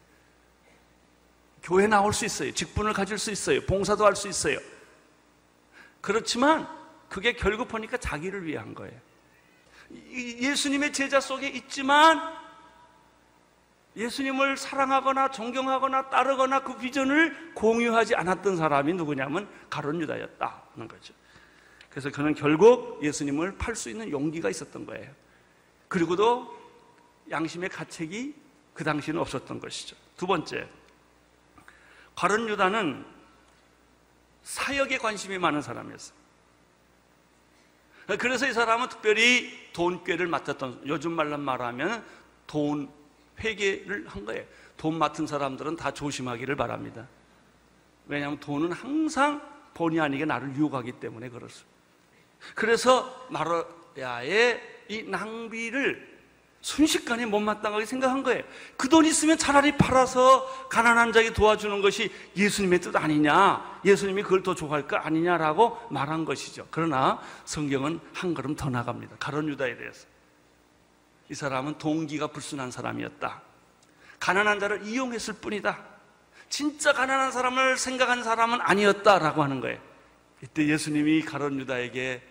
교회 1.62 1.86
나올 1.86 2.14
수 2.14 2.24
있어요. 2.24 2.52
직분을 2.52 2.94
가질 2.94 3.18
수 3.18 3.30
있어요. 3.30 3.60
봉사도 3.66 4.06
할 4.06 4.16
수 4.16 4.28
있어요. 4.28 4.58
그렇지만 6.00 6.68
그게 7.08 7.32
결국 7.34 7.68
보니까 7.68 7.96
자기를 7.96 8.44
위한 8.46 8.74
거예요. 8.74 8.98
이- 9.90 10.38
예수님의 10.40 10.92
제자 10.92 11.20
속에 11.20 11.48
있지만 11.48 12.38
예수님을 13.96 14.56
사랑하거나 14.56 15.30
존경하거나 15.32 16.10
따르거나 16.10 16.60
그 16.62 16.76
비전을 16.76 17.54
공유하지 17.54 18.14
않았던 18.14 18.56
사람이 18.56 18.94
누구냐면 18.94 19.48
가론 19.68 20.00
유다였다는 20.00 20.86
거죠. 20.88 21.12
그래서 21.90 22.08
그는 22.10 22.34
결국 22.34 23.02
예수님을 23.02 23.58
팔 23.58 23.74
수 23.74 23.90
있는 23.90 24.10
용기가 24.10 24.48
있었던 24.48 24.86
거예요. 24.86 25.10
그리고도 25.88 26.56
양심의 27.30 27.68
가책이 27.70 28.34
그 28.72 28.84
당시는 28.84 29.20
없었던 29.20 29.58
것이죠. 29.58 29.96
두 30.16 30.26
번째, 30.28 30.68
가론 32.14 32.48
유다는 32.48 33.04
사역에 34.42 34.98
관심이 34.98 35.38
많은 35.38 35.62
사람이었어요. 35.62 36.18
그래서 38.18 38.48
이 38.48 38.52
사람은 38.52 38.88
특별히 38.88 39.70
돈꾀를 39.72 40.26
맡았던 40.26 40.82
요즘 40.86 41.12
말로 41.12 41.38
말하면 41.38 42.04
돈 42.46 42.90
회계를 43.38 44.08
한 44.08 44.24
거예요. 44.24 44.44
돈 44.76 44.98
맡은 44.98 45.26
사람들은 45.26 45.76
다 45.76 45.92
조심하기를 45.92 46.56
바랍니다. 46.56 47.06
왜냐하면 48.06 48.40
돈은 48.40 48.72
항상 48.72 49.40
본의 49.74 50.00
아니게 50.00 50.24
나를 50.24 50.56
유혹하기 50.56 50.92
때문에 50.92 51.28
그렇습니다. 51.28 51.70
그래서 52.54 53.28
마르야의 53.30 54.84
이 54.88 55.02
낭비를 55.02 56.19
순식간에 56.62 57.26
못마땅하게 57.26 57.86
생각한 57.86 58.22
거예요. 58.22 58.42
그 58.76 58.88
돈 58.88 59.06
있으면 59.06 59.38
차라리 59.38 59.76
팔아서 59.78 60.68
가난한 60.68 61.12
자에게 61.12 61.32
도와주는 61.32 61.80
것이 61.80 62.10
예수님의 62.36 62.80
뜻 62.80 62.96
아니냐, 62.96 63.80
예수님이 63.84 64.22
그걸 64.22 64.42
더 64.42 64.54
좋아할 64.54 64.86
거 64.86 64.96
아니냐라고 64.96 65.78
말한 65.90 66.24
것이죠. 66.24 66.66
그러나 66.70 67.20
성경은 67.44 68.00
한 68.12 68.34
걸음 68.34 68.56
더 68.56 68.68
나갑니다. 68.68 69.16
가론 69.18 69.48
유다에 69.48 69.76
대해서. 69.76 70.06
이 71.30 71.34
사람은 71.34 71.78
동기가 71.78 72.26
불순한 72.26 72.72
사람이었다. 72.72 73.40
가난한 74.18 74.58
자를 74.58 74.84
이용했을 74.84 75.34
뿐이다. 75.34 75.78
진짜 76.48 76.92
가난한 76.92 77.30
사람을 77.30 77.76
생각한 77.78 78.24
사람은 78.24 78.60
아니었다라고 78.60 79.42
하는 79.42 79.60
거예요. 79.60 79.78
이때 80.42 80.66
예수님이 80.66 81.22
가론 81.22 81.60
유다에게 81.60 82.22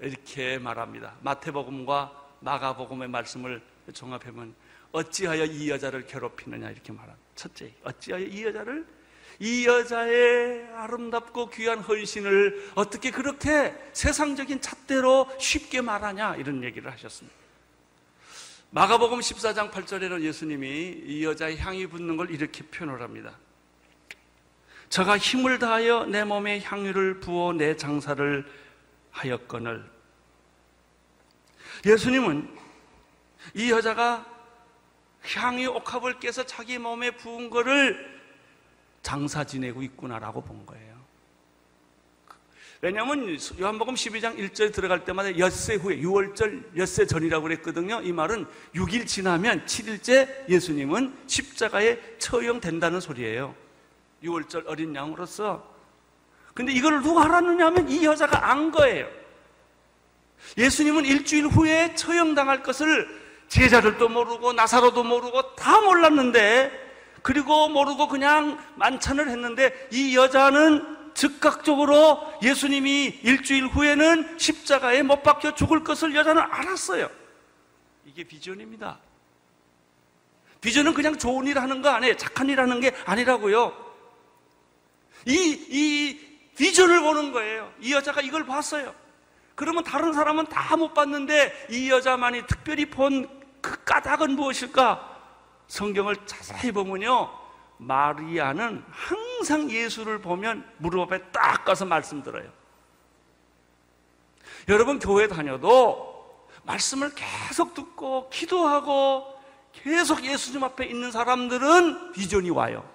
이렇게 0.00 0.58
말합니다. 0.58 1.14
마태복음과 1.22 2.19
마가복음의 2.40 3.08
말씀을 3.08 3.62
종합해보면 3.92 4.54
어찌하여 4.92 5.44
이 5.44 5.70
여자를 5.70 6.06
괴롭히느냐 6.06 6.70
이렇게 6.70 6.92
말합니다. 6.92 7.20
첫째, 7.34 7.72
어찌하여 7.84 8.24
이 8.24 8.44
여자를 8.44 8.86
이 9.38 9.66
여자의 9.66 10.66
아름답고 10.74 11.48
귀한 11.50 11.78
헌신을 11.78 12.72
어떻게 12.74 13.10
그렇게 13.10 13.74
세상적인 13.92 14.60
잣대로 14.60 15.26
쉽게 15.38 15.80
말하냐 15.80 16.36
이런 16.36 16.62
얘기를 16.62 16.90
하셨습니다. 16.92 17.38
마가복음 18.72 19.20
14장 19.20 19.70
8절에는 19.70 20.22
예수님이 20.22 21.02
이 21.04 21.24
여자의 21.24 21.58
향이 21.58 21.86
붙는 21.86 22.16
걸 22.16 22.30
이렇게 22.30 22.62
표현을 22.64 23.00
합니다. 23.02 23.36
저가 24.90 25.18
힘을 25.18 25.58
다하여 25.58 26.04
내 26.06 26.24
몸에 26.24 26.60
향유를 26.60 27.20
부어 27.20 27.52
내 27.52 27.76
장사를 27.76 28.44
하였거늘 29.10 29.99
예수님은 31.84 32.48
이 33.54 33.70
여자가 33.70 34.26
향유 35.24 35.70
옥합을 35.70 36.18
깨서 36.18 36.44
자기 36.44 36.78
몸에 36.78 37.12
부은 37.12 37.50
거를 37.50 38.20
장사 39.02 39.44
지내고 39.44 39.82
있구나라고 39.82 40.42
본 40.42 40.66
거예요. 40.66 40.90
왜냐하면 42.82 43.36
요한복음 43.60 43.94
12장 43.94 44.38
1절 44.38 44.72
들어갈 44.72 45.04
때마다 45.04 45.36
엿새 45.38 45.74
후에 45.74 45.98
6월절 45.98 46.78
엿새 46.78 47.06
전이라고 47.06 47.42
그랬거든요. 47.42 48.00
이 48.00 48.10
말은 48.10 48.46
6일 48.74 49.06
지나면 49.06 49.66
7일째 49.66 50.48
예수님은 50.48 51.14
십자가에 51.26 51.98
처형된다는 52.18 53.00
소리예요. 53.00 53.54
6월절 54.22 54.66
어린 54.66 54.94
양으로서. 54.94 55.68
근데 56.54 56.72
이걸 56.72 57.02
누가 57.02 57.24
알았느냐 57.24 57.66
하면 57.66 57.90
이 57.90 58.04
여자가 58.04 58.50
안 58.50 58.70
거예요. 58.70 59.19
예수님은 60.56 61.04
일주일 61.04 61.46
후에 61.46 61.94
처형당할 61.94 62.62
것을 62.62 63.20
제자들도 63.48 64.08
모르고 64.08 64.52
나사로도 64.52 65.02
모르고 65.02 65.54
다 65.56 65.80
몰랐는데 65.80 66.90
그리고 67.22 67.68
모르고 67.68 68.08
그냥 68.08 68.58
만찬을 68.76 69.28
했는데 69.28 69.88
이 69.92 70.16
여자는 70.16 71.12
즉각적으로 71.14 72.32
예수님이 72.42 73.20
일주일 73.22 73.66
후에는 73.66 74.38
십자가에 74.38 75.02
못 75.02 75.22
박혀 75.22 75.54
죽을 75.54 75.84
것을 75.84 76.14
여자는 76.14 76.42
알았어요. 76.42 77.10
이게 78.06 78.24
비전입니다. 78.24 78.98
비전은 80.60 80.94
그냥 80.94 81.18
좋은 81.18 81.46
일 81.46 81.58
하는 81.58 81.82
거 81.82 81.88
아니에요. 81.90 82.16
착한 82.16 82.48
일 82.48 82.60
하는 82.60 82.80
게 82.80 82.94
아니라고요. 83.06 83.74
이, 85.26 85.34
이 85.70 86.20
비전을 86.56 87.00
보는 87.00 87.32
거예요. 87.32 87.72
이 87.80 87.92
여자가 87.92 88.20
이걸 88.20 88.46
봤어요. 88.46 88.94
그러면 89.60 89.84
다른 89.84 90.12
사람은 90.14 90.46
다 90.46 90.76
못 90.76 90.94
봤는데 90.94 91.66
이 91.70 91.90
여자만이 91.90 92.46
특별히 92.46 92.86
본 92.88 93.40
그 93.60 93.84
까닭은 93.84 94.32
무엇일까? 94.32 95.08
성경을 95.68 96.16
자세히 96.26 96.72
보면요. 96.72 97.30
마리아는 97.78 98.84
항상 98.90 99.70
예수를 99.70 100.20
보면 100.20 100.68
무릎 100.78 101.02
앞에 101.02 101.30
딱 101.30 101.64
가서 101.64 101.84
말씀 101.84 102.22
들어요. 102.22 102.50
여러분 104.68 104.98
교회 104.98 105.28
다녀도 105.28 106.48
말씀을 106.64 107.12
계속 107.14 107.74
듣고 107.74 108.28
기도하고 108.30 109.38
계속 109.72 110.24
예수님 110.24 110.62
앞에 110.64 110.86
있는 110.86 111.10
사람들은 111.10 112.12
비전이 112.12 112.50
와요. 112.50 112.88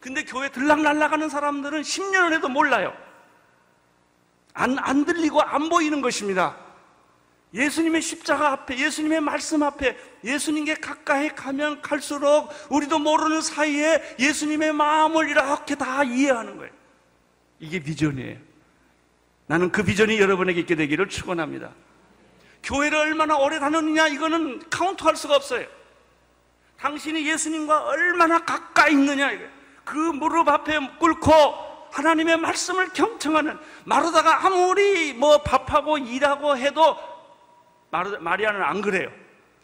근데 0.00 0.24
교회 0.24 0.48
들락날락하는 0.50 1.28
사람들은 1.28 1.82
10년을 1.82 2.32
해도 2.34 2.48
몰라요. 2.48 2.92
안, 4.56 4.78
안 4.78 5.04
들리고 5.04 5.42
안 5.42 5.68
보이는 5.68 6.00
것입니다. 6.00 6.56
예수님의 7.54 8.02
십자가 8.02 8.52
앞에, 8.52 8.78
예수님의 8.78 9.20
말씀 9.20 9.62
앞에, 9.62 9.96
예수님께 10.24 10.76
가까이 10.76 11.28
가면 11.28 11.82
갈수록 11.82 12.48
우리도 12.70 12.98
모르는 12.98 13.40
사이에 13.40 14.16
예수님의 14.18 14.72
마음을 14.72 15.28
이렇게 15.28 15.74
다 15.74 16.02
이해하는 16.02 16.56
거예요. 16.56 16.72
이게 17.60 17.78
비전이에요. 17.82 18.38
나는 19.46 19.70
그 19.70 19.84
비전이 19.84 20.18
여러분에게 20.18 20.60
있게 20.60 20.74
되기를 20.74 21.08
축원합니다. 21.08 21.70
교회를 22.62 22.98
얼마나 22.98 23.36
오래 23.36 23.60
다녔느냐 23.60 24.08
이거는 24.08 24.68
카운트할 24.70 25.16
수가 25.16 25.36
없어요. 25.36 25.66
당신이 26.78 27.26
예수님과 27.28 27.84
얼마나 27.84 28.44
가까이 28.44 28.92
있느냐 28.92 29.30
이거예요. 29.30 29.50
그 29.84 29.96
무릎 29.96 30.48
앞에 30.48 30.78
꿇고 30.98 31.75
하나님의 31.90 32.36
말씀을 32.38 32.88
경청하는 32.90 33.58
마르다가 33.84 34.46
아무리 34.46 35.12
뭐 35.12 35.42
밥하고 35.42 35.98
일하고 35.98 36.56
해도 36.56 36.96
마르, 37.90 38.16
마리아는 38.18 38.62
안 38.62 38.80
그래요. 38.80 39.10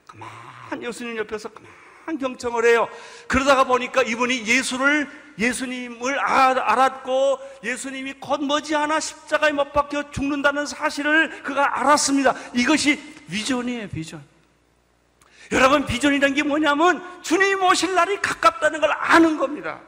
가만 0.07 0.83
예수님 0.83 1.17
옆에서 1.19 1.51
가만 1.51 2.19
경청을 2.19 2.65
해요. 2.65 2.89
그러다가 3.29 3.65
보니까 3.65 4.03
이분이 4.03 4.47
예수를 4.47 5.09
예수님을 5.39 6.19
아, 6.21 6.55
알았고 6.73 7.39
예수님이 7.65 8.15
곧 8.15 8.45
머지않아 8.45 9.01
십자가에 9.01 9.53
못 9.53 9.73
박혀 9.73 10.11
죽는다는 10.11 10.67
사실을 10.67 11.43
그가 11.43 11.81
알았습니다. 11.81 12.35
이것이 12.55 13.01
비전이에요, 13.31 13.89
비전. 13.89 14.23
여러분 15.53 15.85
비전이라는 15.85 16.35
게 16.35 16.43
뭐냐면 16.43 17.03
주님 17.23 17.63
오실 17.63 17.95
날이 17.95 18.21
가깝다는 18.21 18.81
걸 18.81 18.91
아는 18.93 19.39
겁니다. 19.39 19.81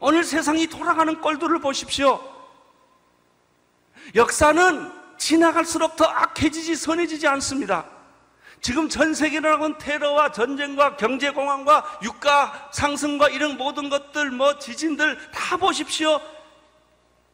오늘 0.00 0.24
세상이 0.24 0.66
돌아가는 0.68 1.20
꼴들을 1.20 1.60
보십시오. 1.60 2.20
역사는 4.14 4.92
지나갈수록 5.18 5.96
더 5.96 6.04
악해지지 6.04 6.76
선해지지 6.76 7.26
않습니다. 7.26 7.84
지금 8.60 8.88
전 8.88 9.14
세계라고는 9.14 9.78
테러와 9.78 10.32
전쟁과 10.32 10.96
경제 10.96 11.30
공황과 11.30 12.00
유가 12.02 12.70
상승과 12.72 13.28
이런 13.28 13.56
모든 13.56 13.88
것들, 13.88 14.30
뭐 14.30 14.58
지진들 14.58 15.30
다 15.30 15.56
보십시오. 15.56 16.20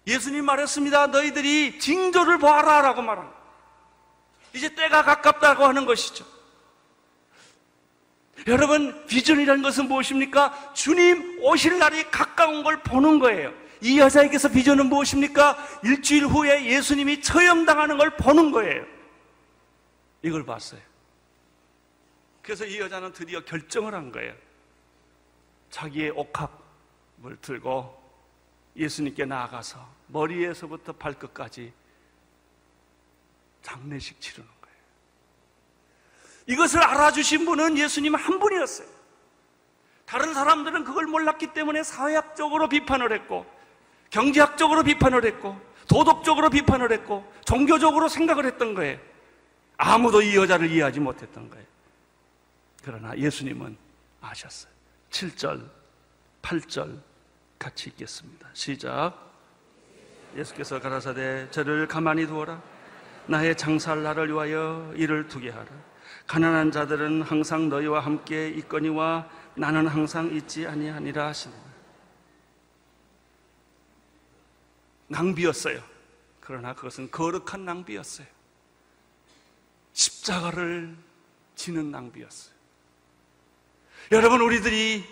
예수님 0.06 0.44
말했습니다. 0.44 1.08
너희들이 1.08 1.78
징조를 1.78 2.38
보아라 2.38 2.82
라고 2.82 3.00
말합니다. 3.00 3.34
이제 4.52 4.74
때가 4.74 5.02
가깝다고 5.02 5.64
하는 5.64 5.86
것이죠. 5.86 6.33
여러분, 8.46 9.06
비전이라는 9.06 9.62
것은 9.62 9.88
무엇입니까? 9.88 10.74
주님 10.74 11.38
오실 11.42 11.78
날이 11.78 12.10
가까운 12.10 12.62
걸 12.62 12.82
보는 12.82 13.18
거예요. 13.18 13.52
이 13.80 13.98
여자에게서 13.98 14.48
비전은 14.48 14.86
무엇입니까? 14.86 15.56
일주일 15.84 16.26
후에 16.26 16.66
예수님이 16.66 17.20
처형당하는 17.20 17.98
걸 17.98 18.16
보는 18.16 18.50
거예요. 18.50 18.84
이걸 20.22 20.44
봤어요. 20.44 20.80
그래서 22.42 22.64
이 22.64 22.78
여자는 22.78 23.12
드디어 23.12 23.40
결정을 23.40 23.94
한 23.94 24.10
거예요. 24.12 24.34
자기의 25.70 26.10
옥합을 26.10 27.36
들고 27.40 28.02
예수님께 28.76 29.24
나아가서 29.24 29.86
머리에서부터 30.08 30.92
발끝까지 30.92 31.72
장례식 33.62 34.20
치르는. 34.20 34.53
이것을 36.46 36.82
알아주신 36.82 37.44
분은 37.44 37.78
예수님 37.78 38.14
한 38.14 38.38
분이었어요. 38.38 38.88
다른 40.04 40.34
사람들은 40.34 40.84
그걸 40.84 41.06
몰랐기 41.06 41.54
때문에 41.54 41.82
사회학적으로 41.82 42.68
비판을 42.68 43.12
했고, 43.12 43.46
경제학적으로 44.10 44.82
비판을 44.82 45.24
했고, 45.24 45.58
도덕적으로 45.88 46.50
비판을 46.50 46.92
했고, 46.92 47.30
종교적으로 47.44 48.08
생각을 48.08 48.44
했던 48.44 48.74
거예요. 48.74 48.98
아무도 49.76 50.22
이 50.22 50.36
여자를 50.36 50.70
이해하지 50.70 51.00
못했던 51.00 51.48
거예요. 51.48 51.64
그러나 52.84 53.16
예수님은 53.16 53.76
아셨어요. 54.20 54.72
7절, 55.10 55.68
8절 56.42 57.00
같이 57.58 57.88
읽겠습니다. 57.90 58.48
시작. 58.52 59.14
예수께서 60.36 60.80
가라사대 60.80 61.48
저를 61.50 61.88
가만히 61.88 62.26
두어라. 62.26 62.60
나의 63.26 63.56
장사할 63.56 64.02
날을 64.02 64.28
위하여 64.28 64.92
이를 64.96 65.28
두게 65.28 65.50
하라. 65.50 65.66
가난한 66.26 66.72
자들은 66.72 67.22
항상 67.22 67.68
너희와 67.68 68.00
함께 68.00 68.48
있거니와 68.48 69.28
나는 69.54 69.86
항상 69.86 70.34
있지 70.34 70.66
아니하니라 70.66 71.26
하시는 71.26 71.56
낭비였어요. 75.08 75.82
그러나 76.40 76.74
그것은 76.74 77.10
거룩한 77.10 77.64
낭비였어요. 77.64 78.26
십자가를 79.92 80.96
지는 81.54 81.90
낭비였어요. 81.90 82.54
여러분, 84.12 84.40
우리들이 84.40 85.04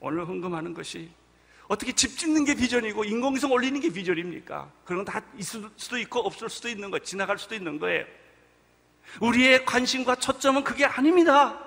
오늘 0.00 0.26
헌금하는 0.26 0.74
것이 0.74 1.10
어떻게 1.66 1.92
집 1.92 2.16
짓는 2.18 2.44
게 2.44 2.54
비전이고 2.54 3.04
인공위성 3.04 3.50
올리는 3.50 3.80
게 3.80 3.90
비전입니까? 3.90 4.70
그런 4.84 5.04
건 5.04 5.12
다 5.14 5.22
있을 5.38 5.68
수도 5.76 5.98
있고 5.98 6.20
없을 6.20 6.48
수도 6.48 6.68
있는 6.68 6.90
거, 6.90 6.98
지나갈 6.98 7.38
수도 7.38 7.54
있는 7.54 7.78
거예요. 7.78 8.04
우리의 9.20 9.64
관심과 9.64 10.16
초점은 10.16 10.64
그게 10.64 10.84
아닙니다. 10.84 11.58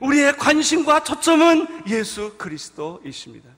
우리의 0.00 0.36
관심과 0.36 1.04
초점은 1.04 1.84
예수 1.88 2.36
그리스도이십니다. 2.36 3.48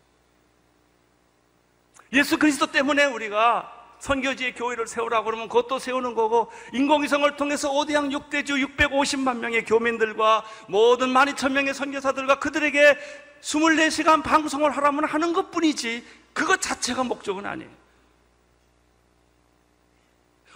예수 2.13 2.39
그리스도 2.39 2.67
때문에 2.67 3.05
우리가 3.07 3.75
선교지의 3.99 4.55
교회를 4.55 4.87
세우라고 4.87 5.25
그러면 5.27 5.49
그것도 5.49 5.79
세우는 5.79 6.15
거고 6.15 6.51
인공위성을 6.73 7.37
통해서 7.37 7.71
오대양 7.71 8.11
6대주 8.11 8.77
650만 8.77 9.39
명의 9.39 9.65
교민들과 9.65 10.45
모든 10.69 11.09
12,000명의 11.09 11.75
선교사들과 11.75 12.39
그들에게 12.39 12.97
24시간 13.41 14.23
방송을 14.23 14.71
하라면 14.77 15.05
하는 15.05 15.33
것 15.33 15.51
뿐이지 15.51 16.05
그것 16.33 16.61
자체가 16.61 17.03
목적은 17.05 17.45
아니에요. 17.45 17.71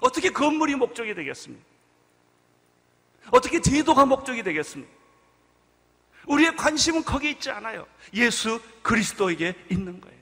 어떻게 0.03 0.31
건물이 0.31 0.75
목적이 0.75 1.15
되겠습니까? 1.15 1.65
어떻게 3.31 3.61
제도가 3.61 4.05
목적이 4.05 4.43
되겠습니까? 4.43 4.93
우리의 6.27 6.57
관심은 6.57 7.05
거기에 7.05 7.31
있지 7.31 7.51
않아요. 7.51 7.87
예수 8.12 8.61
그리스도에게 8.83 9.55
있는 9.71 10.01
거예요. 10.01 10.19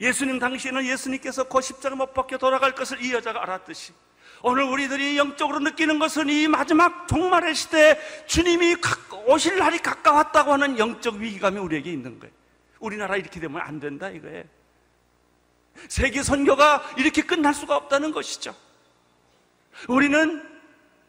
예수님 0.00 0.38
당시에는 0.38 0.84
예수님께서 0.86 1.44
그 1.44 1.60
십자가 1.60 1.94
못 1.94 2.12
박혀 2.14 2.38
돌아갈 2.38 2.74
것을 2.74 3.02
이 3.02 3.12
여자가 3.12 3.42
알았듯이 3.42 3.92
오늘 4.42 4.64
우리들이 4.64 5.16
영적으로 5.18 5.60
느끼는 5.60 5.98
것은 5.98 6.28
이 6.28 6.48
마지막 6.48 7.08
종말의 7.08 7.54
시대에 7.54 7.98
주님이 8.26 8.76
오실 9.26 9.58
날이 9.58 9.78
가까웠다고 9.78 10.52
하는 10.52 10.78
영적 10.78 11.16
위기감이 11.16 11.58
우리에게 11.58 11.92
있는 11.92 12.18
거예요. 12.18 12.34
우리나라 12.80 13.16
이렇게 13.16 13.40
되면 13.40 13.60
안 13.60 13.78
된다 13.78 14.08
이거예요. 14.08 14.44
세계 15.88 16.22
선교가 16.22 16.82
이렇게 16.96 17.22
끝날 17.22 17.54
수가 17.54 17.76
없다는 17.76 18.12
것이죠. 18.12 18.54
우리는 19.88 20.42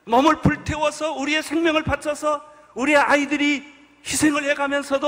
몸을 0.06 0.42
불태워서 0.42 1.14
우리의 1.14 1.44
생명을 1.44 1.84
바쳐서 1.84 2.44
우리의 2.76 2.98
아이들이 2.98 3.64
희생을 4.06 4.44
해가면서도 4.52 5.08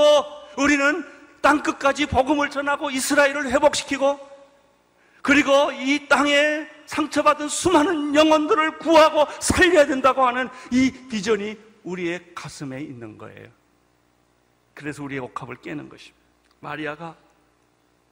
우리는 0.58 1.04
땅 1.40 1.62
끝까지 1.62 2.06
복음을 2.06 2.50
전하고 2.50 2.90
이스라엘을 2.90 3.50
회복시키고 3.50 4.28
그리고 5.22 5.70
이 5.72 6.08
땅에 6.08 6.66
상처받은 6.86 7.48
수많은 7.48 8.14
영혼들을 8.14 8.78
구하고 8.78 9.26
살려야 9.40 9.86
된다고 9.86 10.26
하는 10.26 10.48
이 10.70 10.90
비전이 11.08 11.56
우리의 11.84 12.34
가슴에 12.34 12.80
있는 12.80 13.16
거예요. 13.16 13.48
그래서 14.74 15.02
우리의 15.02 15.20
옥합을 15.20 15.56
깨는 15.56 15.88
것입니다. 15.88 16.18
마리아가 16.60 17.16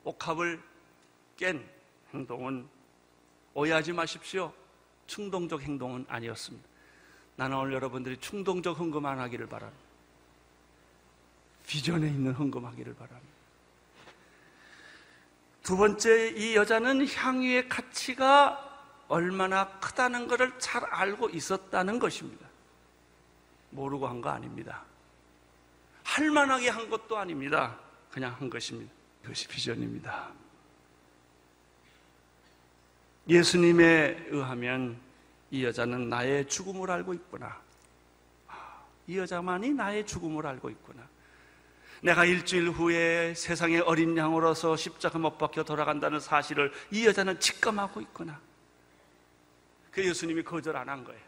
옥합을 0.05 0.61
깬 1.39 1.67
행동은 2.13 2.69
오해하지 3.55 3.93
마십시오. 3.95 4.53
충동적 5.07 5.63
행동은 5.63 6.05
아니었습니다. 6.09 6.69
나는 7.37 7.57
오늘 7.57 7.73
여러분들이 7.73 8.19
충동적 8.19 8.79
헌금 8.79 9.07
안 9.07 9.19
하기를 9.21 9.47
바랍니다. 9.47 9.83
비전에 11.67 12.09
있는 12.09 12.33
헌금하기를 12.33 12.95
바랍니다. 12.95 13.29
두 15.63 15.77
번째, 15.77 16.31
이 16.31 16.57
여자는 16.57 17.07
향유의 17.07 17.69
가치가 17.69 18.65
얼마나 19.07 19.69
크다는 19.79 20.27
것을 20.27 20.59
잘 20.59 20.85
알고 20.85 21.31
있었다는 21.31 21.99
것입니다. 21.99 22.47
모르고 23.71 24.09
한 24.09 24.21
거 24.21 24.31
아닙니다. 24.31 24.83
할 26.05 26.31
만하게 26.31 26.71
한 26.71 26.89
것도 26.91 27.17
아닙니다. 27.19 27.79
그냥 28.11 28.35
한 28.35 28.49
것입니다. 28.51 28.91
그것이 29.23 29.47
비전입니다. 29.47 30.31
예수님에 33.29 34.27
의하면 34.31 34.99
이 35.51 35.65
여자는 35.65 36.09
나의 36.09 36.49
죽음을 36.49 36.91
알고 36.91 37.15
있구나. 37.15 37.61
아, 38.47 38.83
이 39.07 39.19
여자만이 39.19 39.71
나의 39.71 40.07
죽음을 40.07 40.47
알고 40.47 40.71
있구나. 40.71 41.03
내가 42.03 42.25
일주일 42.25 42.71
후에 42.71 43.35
세상의 43.35 43.81
어린 43.81 44.17
양으로서 44.17 44.77
십자가 44.77 45.19
못 45.19 45.37
박혀 45.37 45.65
돌아간다는 45.65 46.21
사실을 46.21 46.73
이 46.91 47.07
여자는 47.07 47.41
직감하고 47.41 48.01
있구나. 48.01 48.41
그 49.91 50.05
예수님이 50.07 50.43
거절 50.45 50.77
안 50.77 50.89
한 50.89 51.05
거예요. 51.05 51.21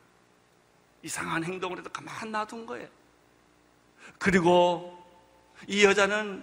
이상한 1.03 1.43
행동을 1.43 1.79
해도 1.79 1.91
가만 1.91 2.31
놔둔 2.31 2.67
거예요. 2.67 2.89
그리고 4.19 5.03
이 5.67 5.85
여자는 5.85 6.43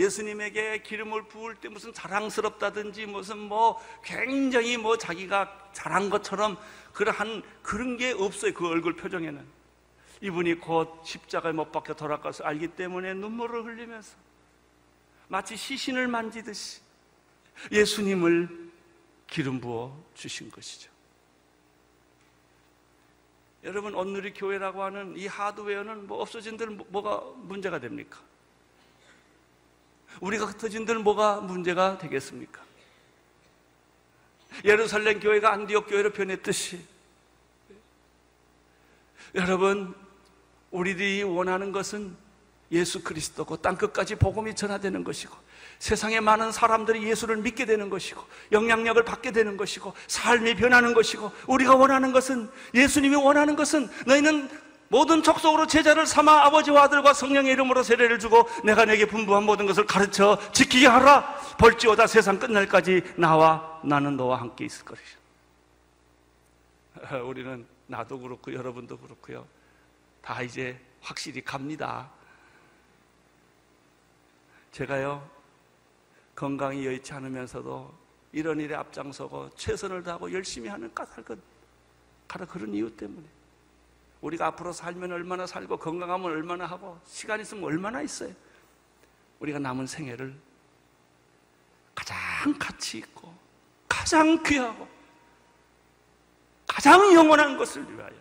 예수님에게 0.00 0.82
기름을 0.82 1.24
부을 1.24 1.54
때 1.56 1.68
무슨 1.68 1.92
자랑스럽다든지 1.92 3.06
무슨 3.06 3.38
뭐 3.38 3.78
굉장히 4.02 4.76
뭐 4.78 4.96
자기가 4.96 5.70
잘한 5.72 6.08
것처럼 6.08 6.56
그러한 6.92 7.42
그런 7.62 7.96
게 7.96 8.12
없어요. 8.12 8.54
그 8.54 8.66
얼굴 8.66 8.96
표정에는. 8.96 9.60
이분이 10.22 10.60
곧 10.60 11.02
십자가에 11.04 11.52
못 11.52 11.70
박혀 11.70 11.94
돌아가서 11.94 12.44
알기 12.44 12.68
때문에 12.68 13.14
눈물을 13.14 13.64
흘리면서 13.64 14.16
마치 15.28 15.56
시신을 15.56 16.08
만지듯이 16.08 16.80
예수님을 17.70 18.70
기름 19.26 19.60
부어 19.60 19.96
주신 20.14 20.50
것이죠. 20.50 20.90
여러분, 23.62 23.94
오늘의 23.94 24.32
교회라고 24.32 24.82
하는 24.82 25.16
이 25.16 25.26
하드웨어는 25.26 26.06
뭐 26.06 26.22
없어진 26.22 26.56
들 26.56 26.68
뭐가 26.68 27.22
문제가 27.36 27.78
됩니까? 27.78 28.18
우리가 30.20 30.46
흩어진 30.46 30.84
들 30.84 30.98
뭐가 30.98 31.40
문제가 31.40 31.98
되겠습니까? 31.98 32.60
예루살렘 34.64 35.20
교회가 35.20 35.52
안디옥 35.52 35.88
교회로 35.88 36.10
변했듯이 36.10 36.84
여러분 39.34 39.94
우리들이 40.70 41.22
원하는 41.22 41.72
것은 41.72 42.16
예수 42.72 43.02
그리스도고 43.02 43.56
땅 43.56 43.76
끝까지 43.76 44.16
복음이 44.16 44.54
전하되는 44.54 45.02
것이고 45.04 45.34
세상에 45.78 46.20
많은 46.20 46.52
사람들이 46.52 47.02
예수를 47.04 47.38
믿게 47.38 47.64
되는 47.64 47.90
것이고 47.90 48.22
영향력을 48.52 49.02
받게 49.04 49.32
되는 49.32 49.56
것이고 49.56 49.94
삶이 50.06 50.56
변하는 50.56 50.94
것이고 50.94 51.32
우리가 51.46 51.74
원하는 51.74 52.12
것은 52.12 52.50
예수님이 52.74 53.16
원하는 53.16 53.56
것은 53.56 53.88
너희는 54.06 54.50
모든 54.90 55.22
족속으로 55.22 55.68
제자를 55.68 56.04
삼아 56.04 56.46
아버지와 56.46 56.82
아들과 56.82 57.14
성령의 57.14 57.52
이름으로 57.52 57.84
세례를 57.84 58.18
주고 58.18 58.48
내가 58.64 58.84
내게 58.84 59.06
분부한 59.06 59.44
모든 59.44 59.64
것을 59.64 59.86
가르쳐 59.86 60.36
지키게 60.52 60.88
하라. 60.88 61.36
벌지어다 61.58 62.08
세상 62.08 62.40
끝날까지 62.40 63.14
나와 63.16 63.80
나는 63.84 64.16
너와 64.16 64.40
함께 64.40 64.64
있을 64.64 64.84
것이다. 64.84 65.20
우리는 67.24 67.64
나도 67.86 68.18
그렇고 68.18 68.52
여러분도 68.52 68.98
그렇고요. 68.98 69.46
다 70.20 70.42
이제 70.42 70.76
확실히 71.00 71.40
갑니다. 71.40 72.10
제가요, 74.72 75.24
건강이 76.34 76.84
여의치 76.84 77.12
않으면서도 77.12 77.94
이런 78.32 78.58
일에 78.58 78.74
앞장서고 78.74 79.50
최선을 79.54 80.02
다하고 80.02 80.32
열심히 80.32 80.68
하는 80.68 80.92
까닭은 80.92 81.40
바로 82.26 82.44
그런 82.46 82.74
이유 82.74 82.90
때문에 82.96 83.24
우리가 84.20 84.46
앞으로 84.48 84.72
살면 84.72 85.12
얼마나 85.12 85.46
살고 85.46 85.78
건강하면 85.78 86.30
얼마나 86.30 86.66
하고 86.66 87.00
시간 87.06 87.40
있으면 87.40 87.64
얼마나 87.64 88.02
있어요. 88.02 88.32
우리가 89.40 89.58
남은 89.58 89.86
생애를 89.86 90.34
가장 91.94 92.18
가치 92.58 92.98
있고 92.98 93.34
가장 93.88 94.42
귀하고 94.42 94.86
가장 96.66 97.12
영원한 97.12 97.56
것을 97.56 97.90
위하여 97.92 98.14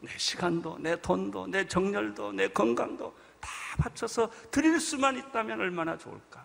내 0.00 0.16
시간도, 0.16 0.78
내 0.78 1.00
돈도, 1.00 1.46
내 1.48 1.66
정열도, 1.66 2.32
내 2.32 2.48
건강도 2.48 3.16
다 3.40 3.50
바쳐서 3.78 4.30
드릴 4.50 4.78
수만 4.78 5.16
있다면 5.16 5.60
얼마나 5.60 5.96
좋을까. 5.96 6.44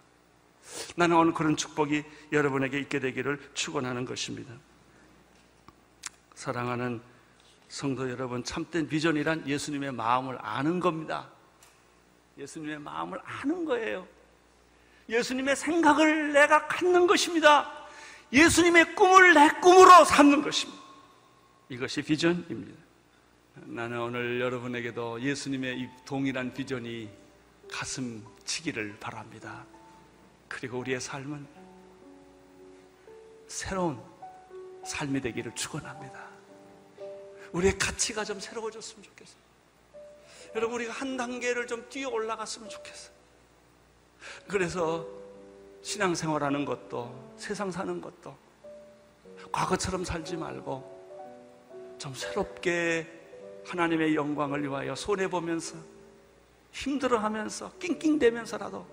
나는 0.95 1.17
오늘 1.17 1.33
그런 1.33 1.55
축복이 1.55 2.03
여러분에게 2.31 2.79
있게 2.79 2.99
되기를 2.99 3.51
축원하는 3.53 4.05
것입니다. 4.05 4.53
사랑하는 6.35 7.01
성도 7.69 8.09
여러분, 8.09 8.43
참된 8.43 8.87
비전이란 8.87 9.47
예수님의 9.47 9.91
마음을 9.91 10.37
아는 10.41 10.79
겁니다. 10.79 11.29
예수님의 12.37 12.79
마음을 12.79 13.19
아는 13.23 13.63
거예요. 13.63 14.07
예수님의 15.07 15.55
생각을 15.55 16.33
내가 16.33 16.67
갖는 16.67 17.05
것입니다. 17.05 17.71
예수님의 18.33 18.95
꿈을 18.95 19.33
내 19.33 19.49
꿈으로 19.61 20.03
삼는 20.03 20.41
것입니다. 20.41 20.81
이것이 21.69 22.01
비전입니다. 22.01 22.79
나는 23.65 24.01
오늘 24.01 24.41
여러분에게도 24.41 25.21
예수님의 25.21 25.79
이 25.79 25.89
동일한 26.05 26.53
비전이 26.53 27.09
가슴 27.71 28.25
치기를 28.45 28.97
바랍니다. 28.99 29.63
그리고 30.47 30.79
우리의 30.79 30.99
삶은 30.99 31.45
새로운 33.47 34.01
삶이 34.85 35.21
되기를 35.21 35.53
축원합니다. 35.53 36.28
우리의 37.53 37.77
가치가 37.77 38.23
좀 38.23 38.39
새로워졌으면 38.39 39.03
좋겠어요. 39.03 39.39
여러분 40.55 40.75
우리가 40.75 40.93
한 40.93 41.17
단계를 41.17 41.67
좀 41.67 41.87
뛰어 41.89 42.09
올라갔으면 42.09 42.69
좋겠어요. 42.69 43.13
그래서 44.47 45.07
신앙생활하는 45.81 46.65
것도 46.65 47.33
세상 47.37 47.71
사는 47.71 48.01
것도 48.01 48.35
과거처럼 49.51 50.03
살지 50.03 50.37
말고 50.37 51.97
좀 51.97 52.13
새롭게 52.13 53.07
하나님의 53.65 54.15
영광을 54.15 54.63
위하여 54.63 54.95
손해 54.95 55.29
보면서 55.29 55.77
힘들어하면서 56.71 57.73
낑낑대면서라도 57.79 58.85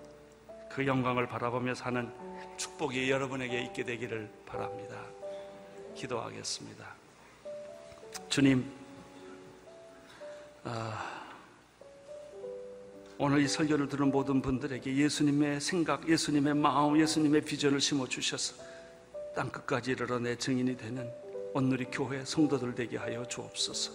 그 0.69 0.85
영광을 0.85 1.27
바라보며 1.27 1.73
사는 1.73 2.11
축복이 2.57 3.09
여러분에게 3.09 3.61
있게 3.63 3.83
되기를 3.83 4.29
바랍니다. 4.45 5.03
기도하겠습니다. 5.95 7.06
주님, 8.29 8.69
아, 10.63 11.17
오늘 13.17 13.41
이 13.41 13.47
설교를 13.47 13.87
들은 13.89 14.11
모든 14.11 14.41
분들에게 14.41 14.95
예수님의 14.95 15.59
생각, 15.61 16.07
예수님의 16.07 16.53
마음, 16.53 16.99
예수님의 16.99 17.41
비전을 17.41 17.81
심어 17.81 18.07
주셔서 18.07 18.63
땅 19.35 19.49
끝까지 19.49 19.91
이르러 19.91 20.19
내 20.19 20.35
증인이 20.35 20.77
되는 20.77 21.11
온누리 21.53 21.85
교회 21.85 22.23
성도들 22.23 22.75
되게 22.75 22.97
하여 22.97 23.25
주옵소서. 23.27 23.91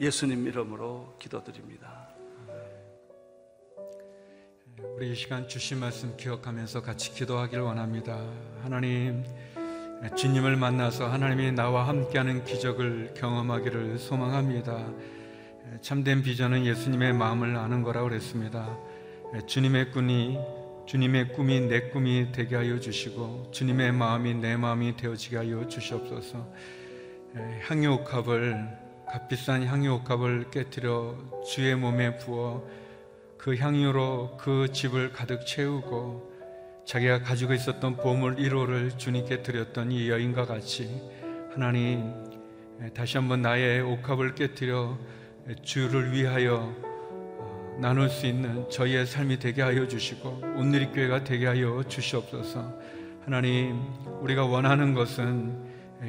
예수님 0.00 0.46
이름으로 0.48 1.16
기도드립니다. 1.18 2.08
우리 4.96 5.12
이 5.12 5.14
시간 5.14 5.48
주신 5.48 5.78
말씀 5.78 6.16
기억하면서 6.16 6.82
같이 6.82 7.12
기도하길 7.12 7.60
원합니다. 7.60 8.18
하나님, 8.62 9.24
주님을 10.10 10.56
만나서 10.56 11.08
하나님이 11.08 11.52
나와 11.52 11.86
함께하는 11.86 12.44
기적을 12.44 13.14
경험하기를 13.16 13.98
소망합니다. 13.98 14.92
참된 15.80 16.22
비전은 16.22 16.66
예수님의 16.66 17.12
마음을 17.12 17.56
아는 17.56 17.82
거라고 17.82 18.08
그랬습니다. 18.08 18.76
주님의 19.46 19.92
꿈이 19.92 20.38
주님의 20.86 21.32
꿈이 21.34 21.60
내 21.60 21.88
꿈이 21.90 22.32
되게 22.32 22.56
하여 22.56 22.80
주시고 22.80 23.52
주님의 23.52 23.92
마음이 23.92 24.34
내 24.34 24.56
마음이 24.56 24.96
되어지게 24.96 25.36
하여 25.36 25.68
주시옵소서. 25.68 26.52
향유옥합을 27.68 28.68
값비싼 29.06 29.64
향유옥합을 29.64 30.50
깨뜨려 30.50 31.14
주의 31.46 31.76
몸에 31.76 32.18
부어 32.18 32.66
그 33.38 33.56
향유로 33.56 34.36
그 34.38 34.72
집을 34.72 35.12
가득 35.12 35.46
채우고 35.46 36.31
자기가 36.92 37.22
가지고 37.22 37.54
있었던 37.54 37.96
보물 37.96 38.36
1호를 38.36 38.98
주님께 38.98 39.42
드렸던 39.42 39.92
이 39.92 40.10
여인과 40.10 40.44
같이 40.44 41.00
하나님 41.50 42.12
다시 42.92 43.16
한번 43.16 43.40
나의 43.40 43.80
옥합을 43.80 44.34
깨뜨려 44.34 44.98
주를 45.62 46.12
위하여 46.12 46.76
어, 46.84 47.78
나눌 47.80 48.10
수 48.10 48.26
있는 48.26 48.68
저희의 48.68 49.06
삶이 49.06 49.38
되게 49.38 49.62
하여 49.62 49.88
주시고 49.88 50.42
온누리 50.54 50.88
교회가 50.88 51.24
되게 51.24 51.46
하여 51.46 51.82
주시옵소서. 51.88 52.78
하나님, 53.24 53.80
우리가 54.20 54.44
원하는 54.44 54.92
것은 54.92 55.64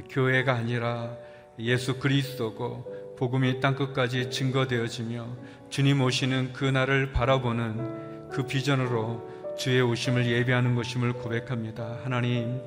교회가 0.10 0.54
아니라 0.54 1.15
예수 1.60 1.98
그리스도고 1.98 3.15
복음이 3.17 3.62
땅 3.62 3.76
끝까지 3.76 4.30
증거되어지며 4.30 5.28
주님 5.69 6.02
오시는 6.02 6.52
그 6.52 6.65
날을 6.65 7.13
바라보는 7.13 8.28
그 8.32 8.46
비전으로 8.46 9.33
주의 9.63 9.80
오심을 9.80 10.26
예배하는 10.26 10.76
것임을 10.76 11.13
고백합니다. 11.13 11.99
하나님, 12.04 12.60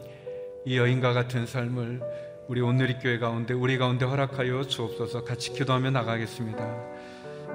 이 0.64 0.78
여인과 0.78 1.12
같은 1.12 1.44
삶을 1.44 2.00
우리 2.48 2.62
오늘의 2.62 3.00
교회 3.00 3.18
가운데 3.18 3.52
우리 3.52 3.76
가운데 3.76 4.06
허락하여 4.06 4.62
주옵소서 4.64 5.22
같이 5.22 5.52
기도하며 5.52 5.90
나가겠습니다. 5.90 6.64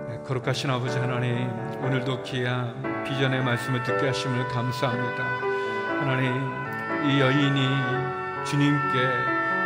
네, 0.09 0.19
거룩하신 0.27 0.69
아버지 0.69 0.95
하나님 0.99 1.49
오늘도 1.83 2.21
귀한 2.21 3.03
비전의 3.03 3.43
말씀을 3.43 3.81
듣게 3.81 4.05
하심을 4.05 4.47
감사합니다. 4.49 5.23
하나님 6.01 7.09
이 7.09 7.19
여인이 7.19 8.45
주님께 8.45 8.93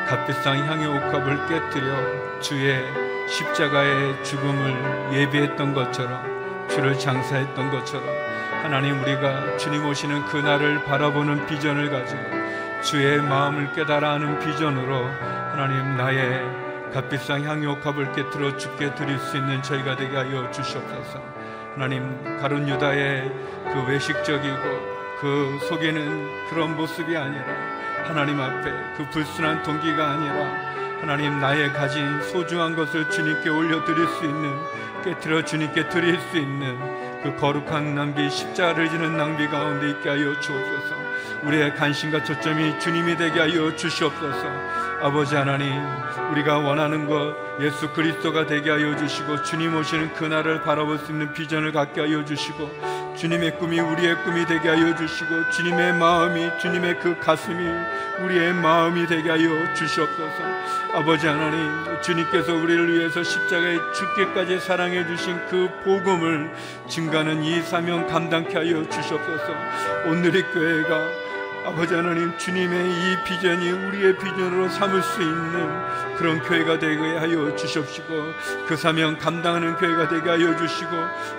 값비싼 0.07 0.57
향의 0.69 0.87
옥합을 0.87 1.49
깨뜨려 1.49 2.39
주의 2.39 2.81
십자가의 3.27 4.23
죽음을 4.23 5.17
예비했던 5.19 5.73
것처럼 5.73 6.69
주를 6.69 6.97
장사했던 6.97 7.71
것처럼 7.71 8.24
하나님 8.63 9.01
우리가 9.01 9.57
주님 9.57 9.85
오시는 9.85 10.25
그날을 10.25 10.83
바라보는 10.83 11.45
비전을 11.47 11.89
가지고 11.89 12.21
주의 12.81 13.21
마음을 13.21 13.73
깨달아 13.73 14.13
하는 14.13 14.39
비전으로 14.39 15.05
하나님 15.51 15.97
나의 15.97 16.41
값비싼 16.93 17.43
향유옥합을 17.43 18.13
깨뜨려 18.13 18.57
주께 18.57 18.93
드릴 18.95 19.17
수 19.19 19.37
있는 19.37 19.61
저희가 19.61 19.95
되게 19.95 20.15
하여 20.15 20.49
주시옵소서. 20.51 21.21
하나님 21.73 22.23
가룟 22.39 22.67
유다의 22.69 23.31
그 23.73 23.85
외식적이고 23.87 24.95
그 25.19 25.59
속에는 25.67 26.49
그런 26.49 26.75
모습이 26.75 27.15
아니라 27.17 27.43
하나님 28.05 28.39
앞에 28.39 28.71
그 28.97 29.09
불순한 29.09 29.63
동기가 29.63 30.11
아니라 30.11 30.75
하나님 31.01 31.39
나의 31.39 31.73
가진 31.73 32.21
소중한 32.21 32.75
것을 32.75 33.09
주님께 33.09 33.49
올려드릴 33.49 34.07
수 34.07 34.25
있는 34.25 34.55
깨뜨려 35.03 35.43
주님께 35.43 35.89
드릴 35.89 36.19
수 36.19 36.37
있는 36.37 36.79
그 37.25 37.35
거룩한 37.37 37.95
낭비 37.95 38.29
십자가를 38.29 38.87
지는 38.87 39.17
낭비 39.17 39.47
가운데 39.47 39.89
있게 39.89 40.09
하여 40.09 40.39
주옵소서 40.39 40.95
우리의 41.43 41.75
관심과 41.75 42.23
초점이 42.23 42.79
주님이 42.79 43.17
되게 43.17 43.39
하여 43.39 43.75
주시옵소서. 43.75 44.47
아버지 45.01 45.35
하나님, 45.35 45.71
우리가 46.31 46.59
원하는 46.59 47.07
것 47.07 47.35
예수 47.59 47.91
그리스도가 47.93 48.45
되게 48.45 48.69
하여 48.69 48.95
주시고 48.95 49.41
주님 49.41 49.75
오시는 49.75 50.13
그날을 50.13 50.61
바라볼 50.61 50.99
수 50.99 51.11
있는 51.11 51.33
비전을 51.33 51.71
갖게 51.71 52.01
하여 52.01 52.23
주시고 52.23 52.69
주님의 53.15 53.57
꿈이 53.57 53.79
우리의 53.79 54.23
꿈이 54.23 54.45
되게 54.45 54.69
하여 54.69 54.93
주시고 54.95 55.49
주님의 55.49 55.93
마음이 55.93 56.51
주님의 56.59 56.99
그 56.99 57.17
가슴이 57.19 57.65
우리의 58.21 58.53
마음이 58.53 59.07
되게 59.07 59.29
하여 59.29 59.73
주시옵소서. 59.73 60.43
아버지 60.93 61.27
하나님, 61.27 62.01
주님께서 62.01 62.53
우리를 62.53 62.93
위해서 62.93 63.23
십자가에 63.23 63.77
죽기까지 63.93 64.59
사랑해 64.59 65.05
주신 65.07 65.39
그 65.49 65.69
복음을 65.83 66.51
증가하는 66.87 67.43
이 67.43 67.61
사명 67.61 68.05
감당케 68.07 68.57
하여 68.57 68.87
주시옵소서. 68.89 69.53
오늘의 70.07 70.43
교회가 70.51 71.24
아버지 71.65 71.95
하나님 71.95 72.37
주님의 72.37 72.91
이 72.91 73.23
비전이 73.25 73.71
우리의 73.71 74.19
비전으로 74.19 74.69
삼을 74.69 75.01
수 75.01 75.19
있는 75.19 76.15
그런 76.15 76.39
교회가 76.43 76.77
되게 76.77 77.17
하여 77.17 77.55
주십시고 77.55 78.07
그 78.67 78.77
사명 78.77 79.17
감당하는 79.17 79.75
교회가 79.75 80.07
되게 80.07 80.29
하여 80.29 80.55
주시고 80.55 80.91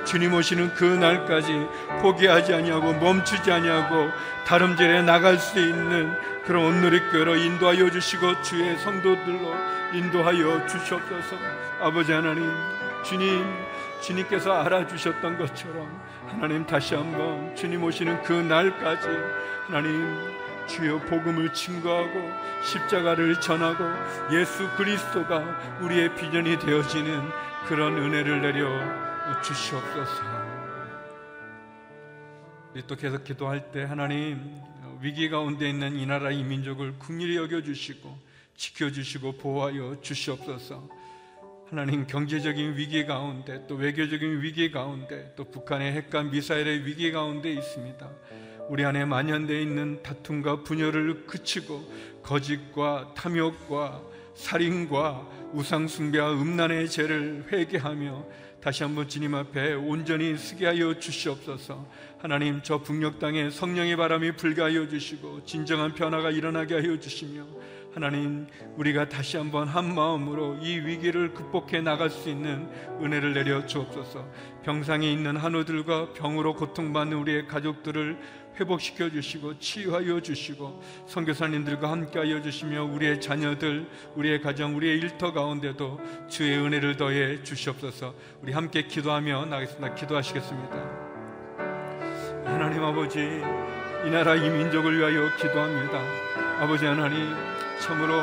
주님 0.05 0.35
오시는 0.35 0.75
그 0.75 0.85
날까지 0.85 1.69
포기하지 2.03 2.55
아니하고 2.55 2.95
멈추지 2.95 3.53
아니하고 3.53 4.11
다름질에 4.47 5.03
나갈 5.03 5.39
수 5.39 5.61
있는 5.61 6.13
그런 6.45 6.65
온누리 6.65 7.09
교회로 7.13 7.37
인도하여 7.37 7.89
주시고 7.91 8.43
주의 8.43 8.77
성도들로 8.79 9.55
인도하여 9.95 10.67
주시옵소서. 10.67 11.37
아버지 11.81 12.11
하나님 12.11 12.53
주님 13.05 13.45
주님께서 14.01 14.53
알아주셨던 14.53 15.39
것처럼 15.39 15.89
하나님 16.29 16.67
다시 16.67 16.95
한번 16.95 17.55
주님 17.55 17.83
오시는 17.83 18.23
그 18.23 18.33
날까지 18.33 19.09
하나님 19.67 20.17
주여 20.67 20.99
복음을 21.03 21.53
증거하고 21.53 22.31
십자가를 22.65 23.41
전하고 23.41 23.85
예수 24.35 24.69
그리스도가 24.77 25.79
우리의 25.81 26.15
비전이 26.17 26.59
되어지는 26.59 27.31
그런 27.67 27.97
은혜를 27.97 28.43
내려 28.43 28.69
주시옵소서. 29.43 30.23
또 32.87 32.97
계속 32.97 33.25
기도할 33.25 33.71
때 33.73 33.85
하나님 33.85 34.61
위기 35.01 35.31
가운데 35.31 35.69
있는 35.69 35.97
이 35.97 36.07
나라 36.07 36.31
이 36.31 36.43
민족을 36.43 36.99
국리히 36.99 37.37
여겨 37.37 37.63
주시고 37.63 38.19
지켜 38.57 38.91
주시고 38.91 39.37
보호하여 39.39 40.01
주시옵소서. 40.03 40.89
하나님 41.69 42.07
경제적인 42.07 42.77
위기 42.77 43.05
가운데 43.07 43.65
또 43.67 43.75
외교적인 43.75 44.41
위기 44.41 44.71
가운데 44.71 45.33
또 45.35 45.43
북한의 45.51 45.95
핵과 45.95 46.23
미사일의 46.23 46.87
위기 46.87 47.11
가운데 47.11 47.53
있습니다. 47.53 48.09
우리 48.69 48.85
안에 48.85 49.05
만연되어 49.05 49.59
있는 49.59 50.01
다툼과 50.01 50.63
분열을 50.63 51.27
그치고 51.27 51.83
거짓과 52.23 53.15
탐욕과 53.17 54.01
살인과 54.37 55.29
우상숭배와 55.55 56.35
음란의 56.35 56.89
죄를 56.89 57.47
회개하며 57.51 58.27
다시 58.63 58.85
한번 58.85 59.09
주님 59.09 59.35
앞에 59.35 59.75
온전히 59.75 60.37
쓰게 60.37 60.67
하여 60.67 60.97
주시옵소서. 60.99 61.85
하나님 62.19 62.61
저 62.63 62.81
북녘 62.81 63.19
땅에 63.19 63.51
성령의 63.51 63.97
바람이 63.97 64.37
불게 64.37 64.63
하여 64.63 64.89
주시고 64.89 65.45
진정한 65.45 65.95
변화가 65.95 66.31
일어나게 66.31 66.75
하여 66.75 66.99
주시며 66.99 67.45
하나님 67.97 68.47
우리가 68.77 69.09
다시 69.09 69.39
한번 69.39 69.67
한 69.67 69.95
마음으로 69.95 70.59
이 70.61 70.81
위기를 70.81 71.33
극복해 71.33 71.81
나갈 71.81 72.11
수 72.11 72.29
있는 72.29 72.69
은혜를 73.01 73.33
내려 73.33 73.65
주옵소서. 73.65 74.23
병상에 74.65 75.11
있는 75.11 75.39
한우들과 75.39 76.13
병으로 76.13 76.57
고통받는 76.57 77.17
우리의 77.17 77.47
가족들을 77.47 78.19
회복시켜 78.61 79.09
주시고 79.09 79.59
치유하여 79.61 80.21
주시고 80.21 80.83
선교사님들과 81.07 81.91
함께하여 81.91 82.43
주시며 82.43 82.85
우리의 82.85 83.19
자녀들, 83.19 83.89
우리의 84.15 84.43
가정, 84.43 84.77
우리의 84.77 84.99
일터 84.99 85.33
가운데도 85.33 85.99
주의 86.29 86.59
은혜를 86.59 86.99
더해 86.99 87.43
주시옵소서. 87.45 88.15
우리 88.43 88.53
함께 88.53 88.83
기도하며 88.83 89.47
나가겠습니다. 89.47 89.95
기도하시겠습니다. 89.95 90.77
하나님 92.45 92.85
아버지, 92.85 93.21
이 94.05 94.11
나라 94.11 94.35
이 94.35 94.51
민족을 94.51 94.99
위하여 94.99 95.35
기도합니다. 95.39 95.99
아버지 96.61 96.85
하나님, 96.85 97.56
참으로 97.87 98.21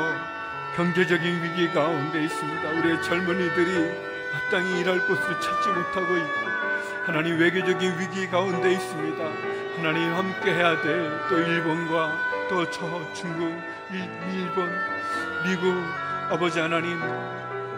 경제적인 0.76 1.42
위기 1.42 1.72
가운데 1.72 2.22
있습니다. 2.24 2.68
우리의 2.68 3.02
젊은이들이 3.02 3.92
마땅히 4.32 4.80
일할 4.80 4.98
곳을 5.06 5.40
찾지 5.40 5.68
못하고 5.70 6.16
있고 6.18 6.54
하나님 7.06 7.38
외교적인 7.38 7.98
위기 7.98 8.28
가운데 8.28 8.72
있습니다. 8.72 9.24
하나님 9.76 10.12
함께 10.14 10.52
해야 10.54 10.80
될 10.82 11.10
또 11.30 11.38
일본과 11.38 12.12
또 12.50 12.66
저 12.70 12.80
중국, 13.14 13.48
일, 13.90 14.06
일본, 14.34 14.70
미국 15.46 15.74
아버지 16.30 16.58
하나님 16.60 17.00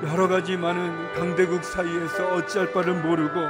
여러 0.05 0.26
가지 0.26 0.57
많은 0.57 1.14
강대국 1.14 1.62
사이에서 1.62 2.34
어찌할 2.34 2.72
바를 2.72 2.95
모르고 2.95 3.41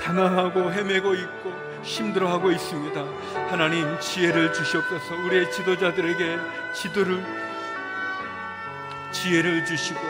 당황하고 0.00 0.72
헤매고 0.72 1.14
있고 1.14 1.52
힘들어하고 1.84 2.50
있습니다. 2.50 3.04
하나님 3.48 3.98
지혜를 4.00 4.52
주시옵소서. 4.52 5.14
우리의 5.26 5.52
지도자들에게 5.52 6.38
지도를 6.72 7.24
지혜를 9.12 9.64
주시고 9.64 10.00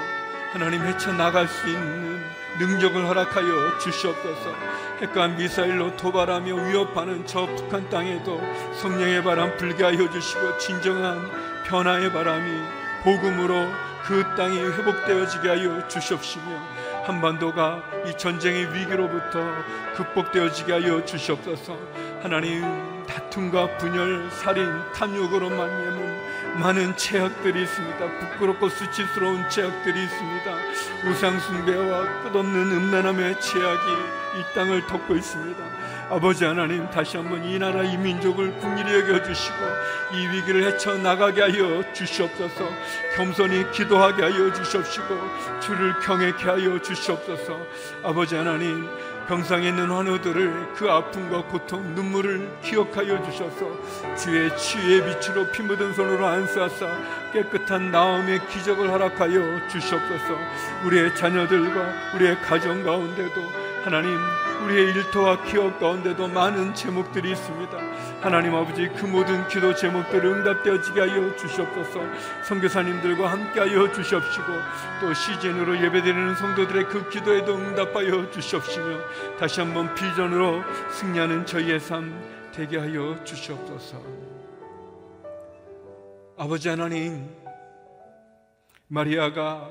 하나님 0.53 0.83
헤쳐 0.83 1.13
나갈 1.13 1.49
수 1.49 1.69
있는 1.69 2.23
능력을 2.59 3.07
허락하여 3.07 3.79
주시옵소서. 3.79 4.55
핵과 5.01 5.29
미사일로 5.29 5.97
도발하며 5.97 6.55
위협하는 6.55 7.27
저 7.27 7.47
북한 7.47 7.89
땅에도 7.91 8.41
성령의 8.81 9.25
바람 9.25 9.57
불게 9.57 9.83
하여 9.83 10.09
주시고 10.09 10.59
진정한 10.59 11.29
변화의 11.67 12.13
바람이 12.13 12.63
복음으로 13.03 13.73
그 14.05 14.25
땅이 14.37 14.59
회복되어지게 14.59 15.49
하여 15.49 15.89
주시옵시며 15.89 16.94
한반도가 17.05 17.83
이 18.07 18.17
전쟁의 18.17 18.75
위기로부터 18.75 19.41
극복되어지게 19.95 20.73
하여 20.73 21.05
주시옵소서. 21.05 21.77
하나님 22.23 22.63
다툼과 23.07 23.77
분열, 23.77 24.31
살인, 24.31 24.67
탐욕으로 24.95 25.51
말미암은 25.51 26.61
많은 26.61 26.97
죄악들이 26.97 27.63
있습니다. 27.63 27.99
부끄럽고 27.99 28.69
수치스러운 28.69 29.49
죄악들이 29.51 30.05
있습니다. 30.05 30.57
우상 31.11 31.39
숭배와 31.41 32.23
끝없는 32.23 32.73
음란함의 32.73 33.41
죄악이 33.41 33.93
이 34.39 34.55
땅을 34.55 34.87
덮고 34.87 35.17
있습니다. 35.17 35.63
아버지 36.11 36.45
하나님 36.45 36.89
다시 36.91 37.17
한번 37.17 37.43
이 37.45 37.59
나라 37.59 37.83
이 37.83 37.97
민족을 37.97 38.53
국리히 38.59 39.01
여겨 39.01 39.23
주시고 39.23 39.57
이 40.13 40.27
위기를 40.29 40.65
헤쳐 40.65 40.99
나가게 40.99 41.41
하여 41.41 41.83
주시옵소서. 41.93 42.69
겸손히 43.17 43.71
기도하게 43.73 44.23
하여 44.23 44.53
주시옵시고 44.53 45.07
주를 45.61 45.99
경외케 46.01 46.45
하여 46.45 46.81
주시옵소서. 46.81 47.59
아버지 48.03 48.37
하나님 48.37 48.89
병상에 49.27 49.69
있는 49.69 49.91
환우들을 49.91 50.75
그 50.75 50.91
아픔과 50.91 51.45
고통, 51.45 51.95
눈물을 51.95 52.59
기억하여 52.63 53.23
주셔서 53.25 53.67
주의 54.15 54.55
치유의 54.55 55.05
빛으로 55.07 55.51
피 55.51 55.63
묻은 55.63 55.95
손으로 55.95 56.27
안수하사 56.27 56.87
깨끗한 57.33 57.91
나음의 57.91 58.47
기적을 58.49 58.91
허락하여 58.91 59.69
주시옵소서. 59.69 60.39
우리의 60.85 61.17
자녀들과 61.17 62.15
우리의 62.15 62.43
가정 62.43 62.85
가운데도 62.85 63.41
하나님 63.85 64.19
우리의 64.65 64.93
일터와 64.93 65.43
기업 65.45 65.79
가운데도 65.79 66.29
많은 66.29 66.75
제목들이 66.75 67.33
있습니다. 67.33 67.79
하나님 68.21 68.55
아버지 68.55 68.89
그 68.89 69.05
모든 69.05 69.47
기도 69.49 69.75
제목들을 69.75 70.25
응답되어지게 70.25 71.01
하여 71.01 71.37
주시옵소서. 71.37 72.01
선교사님들과 72.49 73.31
함께하여 73.31 73.93
주시옵시고 73.93 74.47
또 75.01 75.13
시즌으로 75.13 75.77
예배드리는 75.83 76.35
성도들의 76.35 76.89
그 76.89 77.09
기도에도 77.11 77.55
응답하여 77.55 78.31
주시옵시며 78.31 78.99
다시 79.39 79.61
한번 79.61 79.95
비전으로 79.95 80.63
승리하는 80.91 81.45
저희의 81.45 81.79
삶 81.81 82.19
되게 82.53 82.79
하여 82.79 83.23
주시옵소서. 83.25 84.01
아버지 86.37 86.69
하나님 86.69 87.29
마리아가 88.89 89.69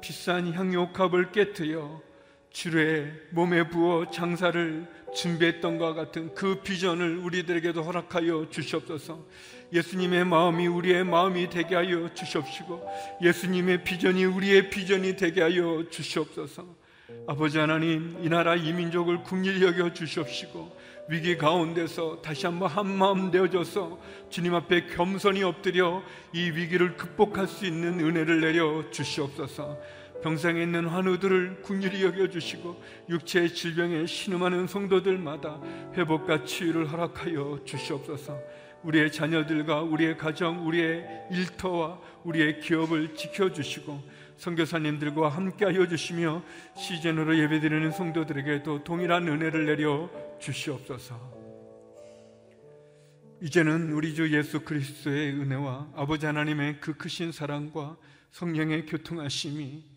비싼 0.00 0.52
향유옥합을 0.52 1.32
깨뜨려 1.32 2.00
주의 2.56 3.12
몸에 3.32 3.68
부어 3.68 4.10
장사를 4.10 4.86
준비했던 5.14 5.76
것 5.76 5.92
같은 5.92 6.34
그 6.34 6.62
비전을 6.62 7.18
우리들에게도 7.18 7.82
허락하여 7.82 8.48
주시옵소서. 8.48 9.22
예수님의 9.74 10.24
마음이 10.24 10.66
우리의 10.66 11.04
마음이 11.04 11.50
되게 11.50 11.74
하여 11.74 12.08
주시옵시고 12.14 12.82
예수님의 13.20 13.84
비전이 13.84 14.24
우리의 14.24 14.70
비전이 14.70 15.16
되게 15.16 15.42
하여 15.42 15.84
주시옵소서. 15.90 16.64
아버지 17.26 17.58
하나님, 17.58 18.16
이 18.22 18.30
나라 18.30 18.56
이 18.56 18.72
민족을 18.72 19.22
국리 19.22 19.62
여겨 19.62 19.92
주시옵시고 19.92 20.74
위기 21.10 21.36
가운데서 21.36 22.22
다시 22.22 22.46
한번 22.46 22.70
한 22.70 22.86
마음 22.86 23.30
되어져서 23.30 24.00
주님 24.30 24.54
앞에 24.54 24.86
겸손히 24.86 25.42
엎드려 25.42 26.02
이 26.32 26.50
위기를 26.52 26.96
극복할 26.96 27.48
수 27.48 27.66
있는 27.66 28.00
은혜를 28.00 28.40
내려 28.40 28.90
주시옵소서. 28.90 29.78
병상에 30.26 30.60
있는 30.60 30.86
환우들을 30.86 31.62
국률이 31.62 32.02
여겨주시고 32.02 32.82
육체의 33.10 33.54
질병에 33.54 34.06
신음하는 34.06 34.66
성도들마다 34.66 35.60
회복과 35.94 36.42
치유를 36.42 36.90
허락하여 36.90 37.60
주시옵소서. 37.64 38.36
우리의 38.82 39.12
자녀들과 39.12 39.82
우리의 39.82 40.18
가정, 40.18 40.66
우리의 40.66 41.28
일터와 41.30 42.00
우리의 42.24 42.58
기업을 42.58 43.14
지켜주시고 43.14 44.02
선교사님들과 44.36 45.28
함께하여 45.28 45.86
주시며 45.86 46.42
시즌으로 46.76 47.38
예배드리는 47.38 47.88
성도들에게도 47.92 48.82
동일한 48.82 49.28
은혜를 49.28 49.66
내려 49.66 50.10
주시옵소서. 50.40 51.14
이제는 53.42 53.92
우리 53.92 54.12
주 54.12 54.36
예수 54.36 54.58
그리스도의 54.64 55.34
은혜와 55.34 55.92
아버지 55.94 56.26
하나님의 56.26 56.80
그 56.80 56.94
크신 56.94 57.30
사랑과 57.30 57.96
성령의 58.32 58.86
교통하심이 58.86 59.95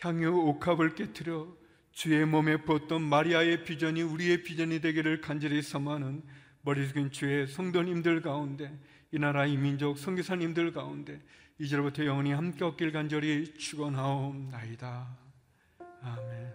향유 0.00 0.30
옥합을 0.30 0.94
깨뜨려 0.94 1.48
주의 1.92 2.24
몸에 2.24 2.58
부었던 2.58 3.02
마리아의 3.02 3.64
비전이 3.64 4.02
우리의 4.02 4.44
비전이 4.44 4.80
되기를 4.80 5.20
간절히 5.20 5.62
섬하는 5.62 6.22
머리 6.62 6.86
숙인 6.86 7.10
주의 7.10 7.46
성도님들 7.46 8.22
가운데 8.22 8.78
이 9.10 9.18
나라 9.18 9.46
이 9.46 9.56
민족 9.56 9.98
성교사님들 9.98 10.72
가운데 10.72 11.20
이제부터 11.58 12.04
영원히 12.06 12.32
함께 12.32 12.64
얻길 12.64 12.92
간절히 12.92 13.52
축원하옵나이다. 13.58 15.08
아멘. 16.02 16.52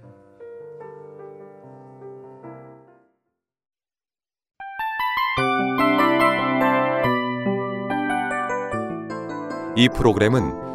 이 9.76 9.90
프로그램은 9.90 10.73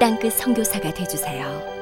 땅끝 0.00 0.32
선교사가 0.34 0.92
되주세요. 0.92 1.73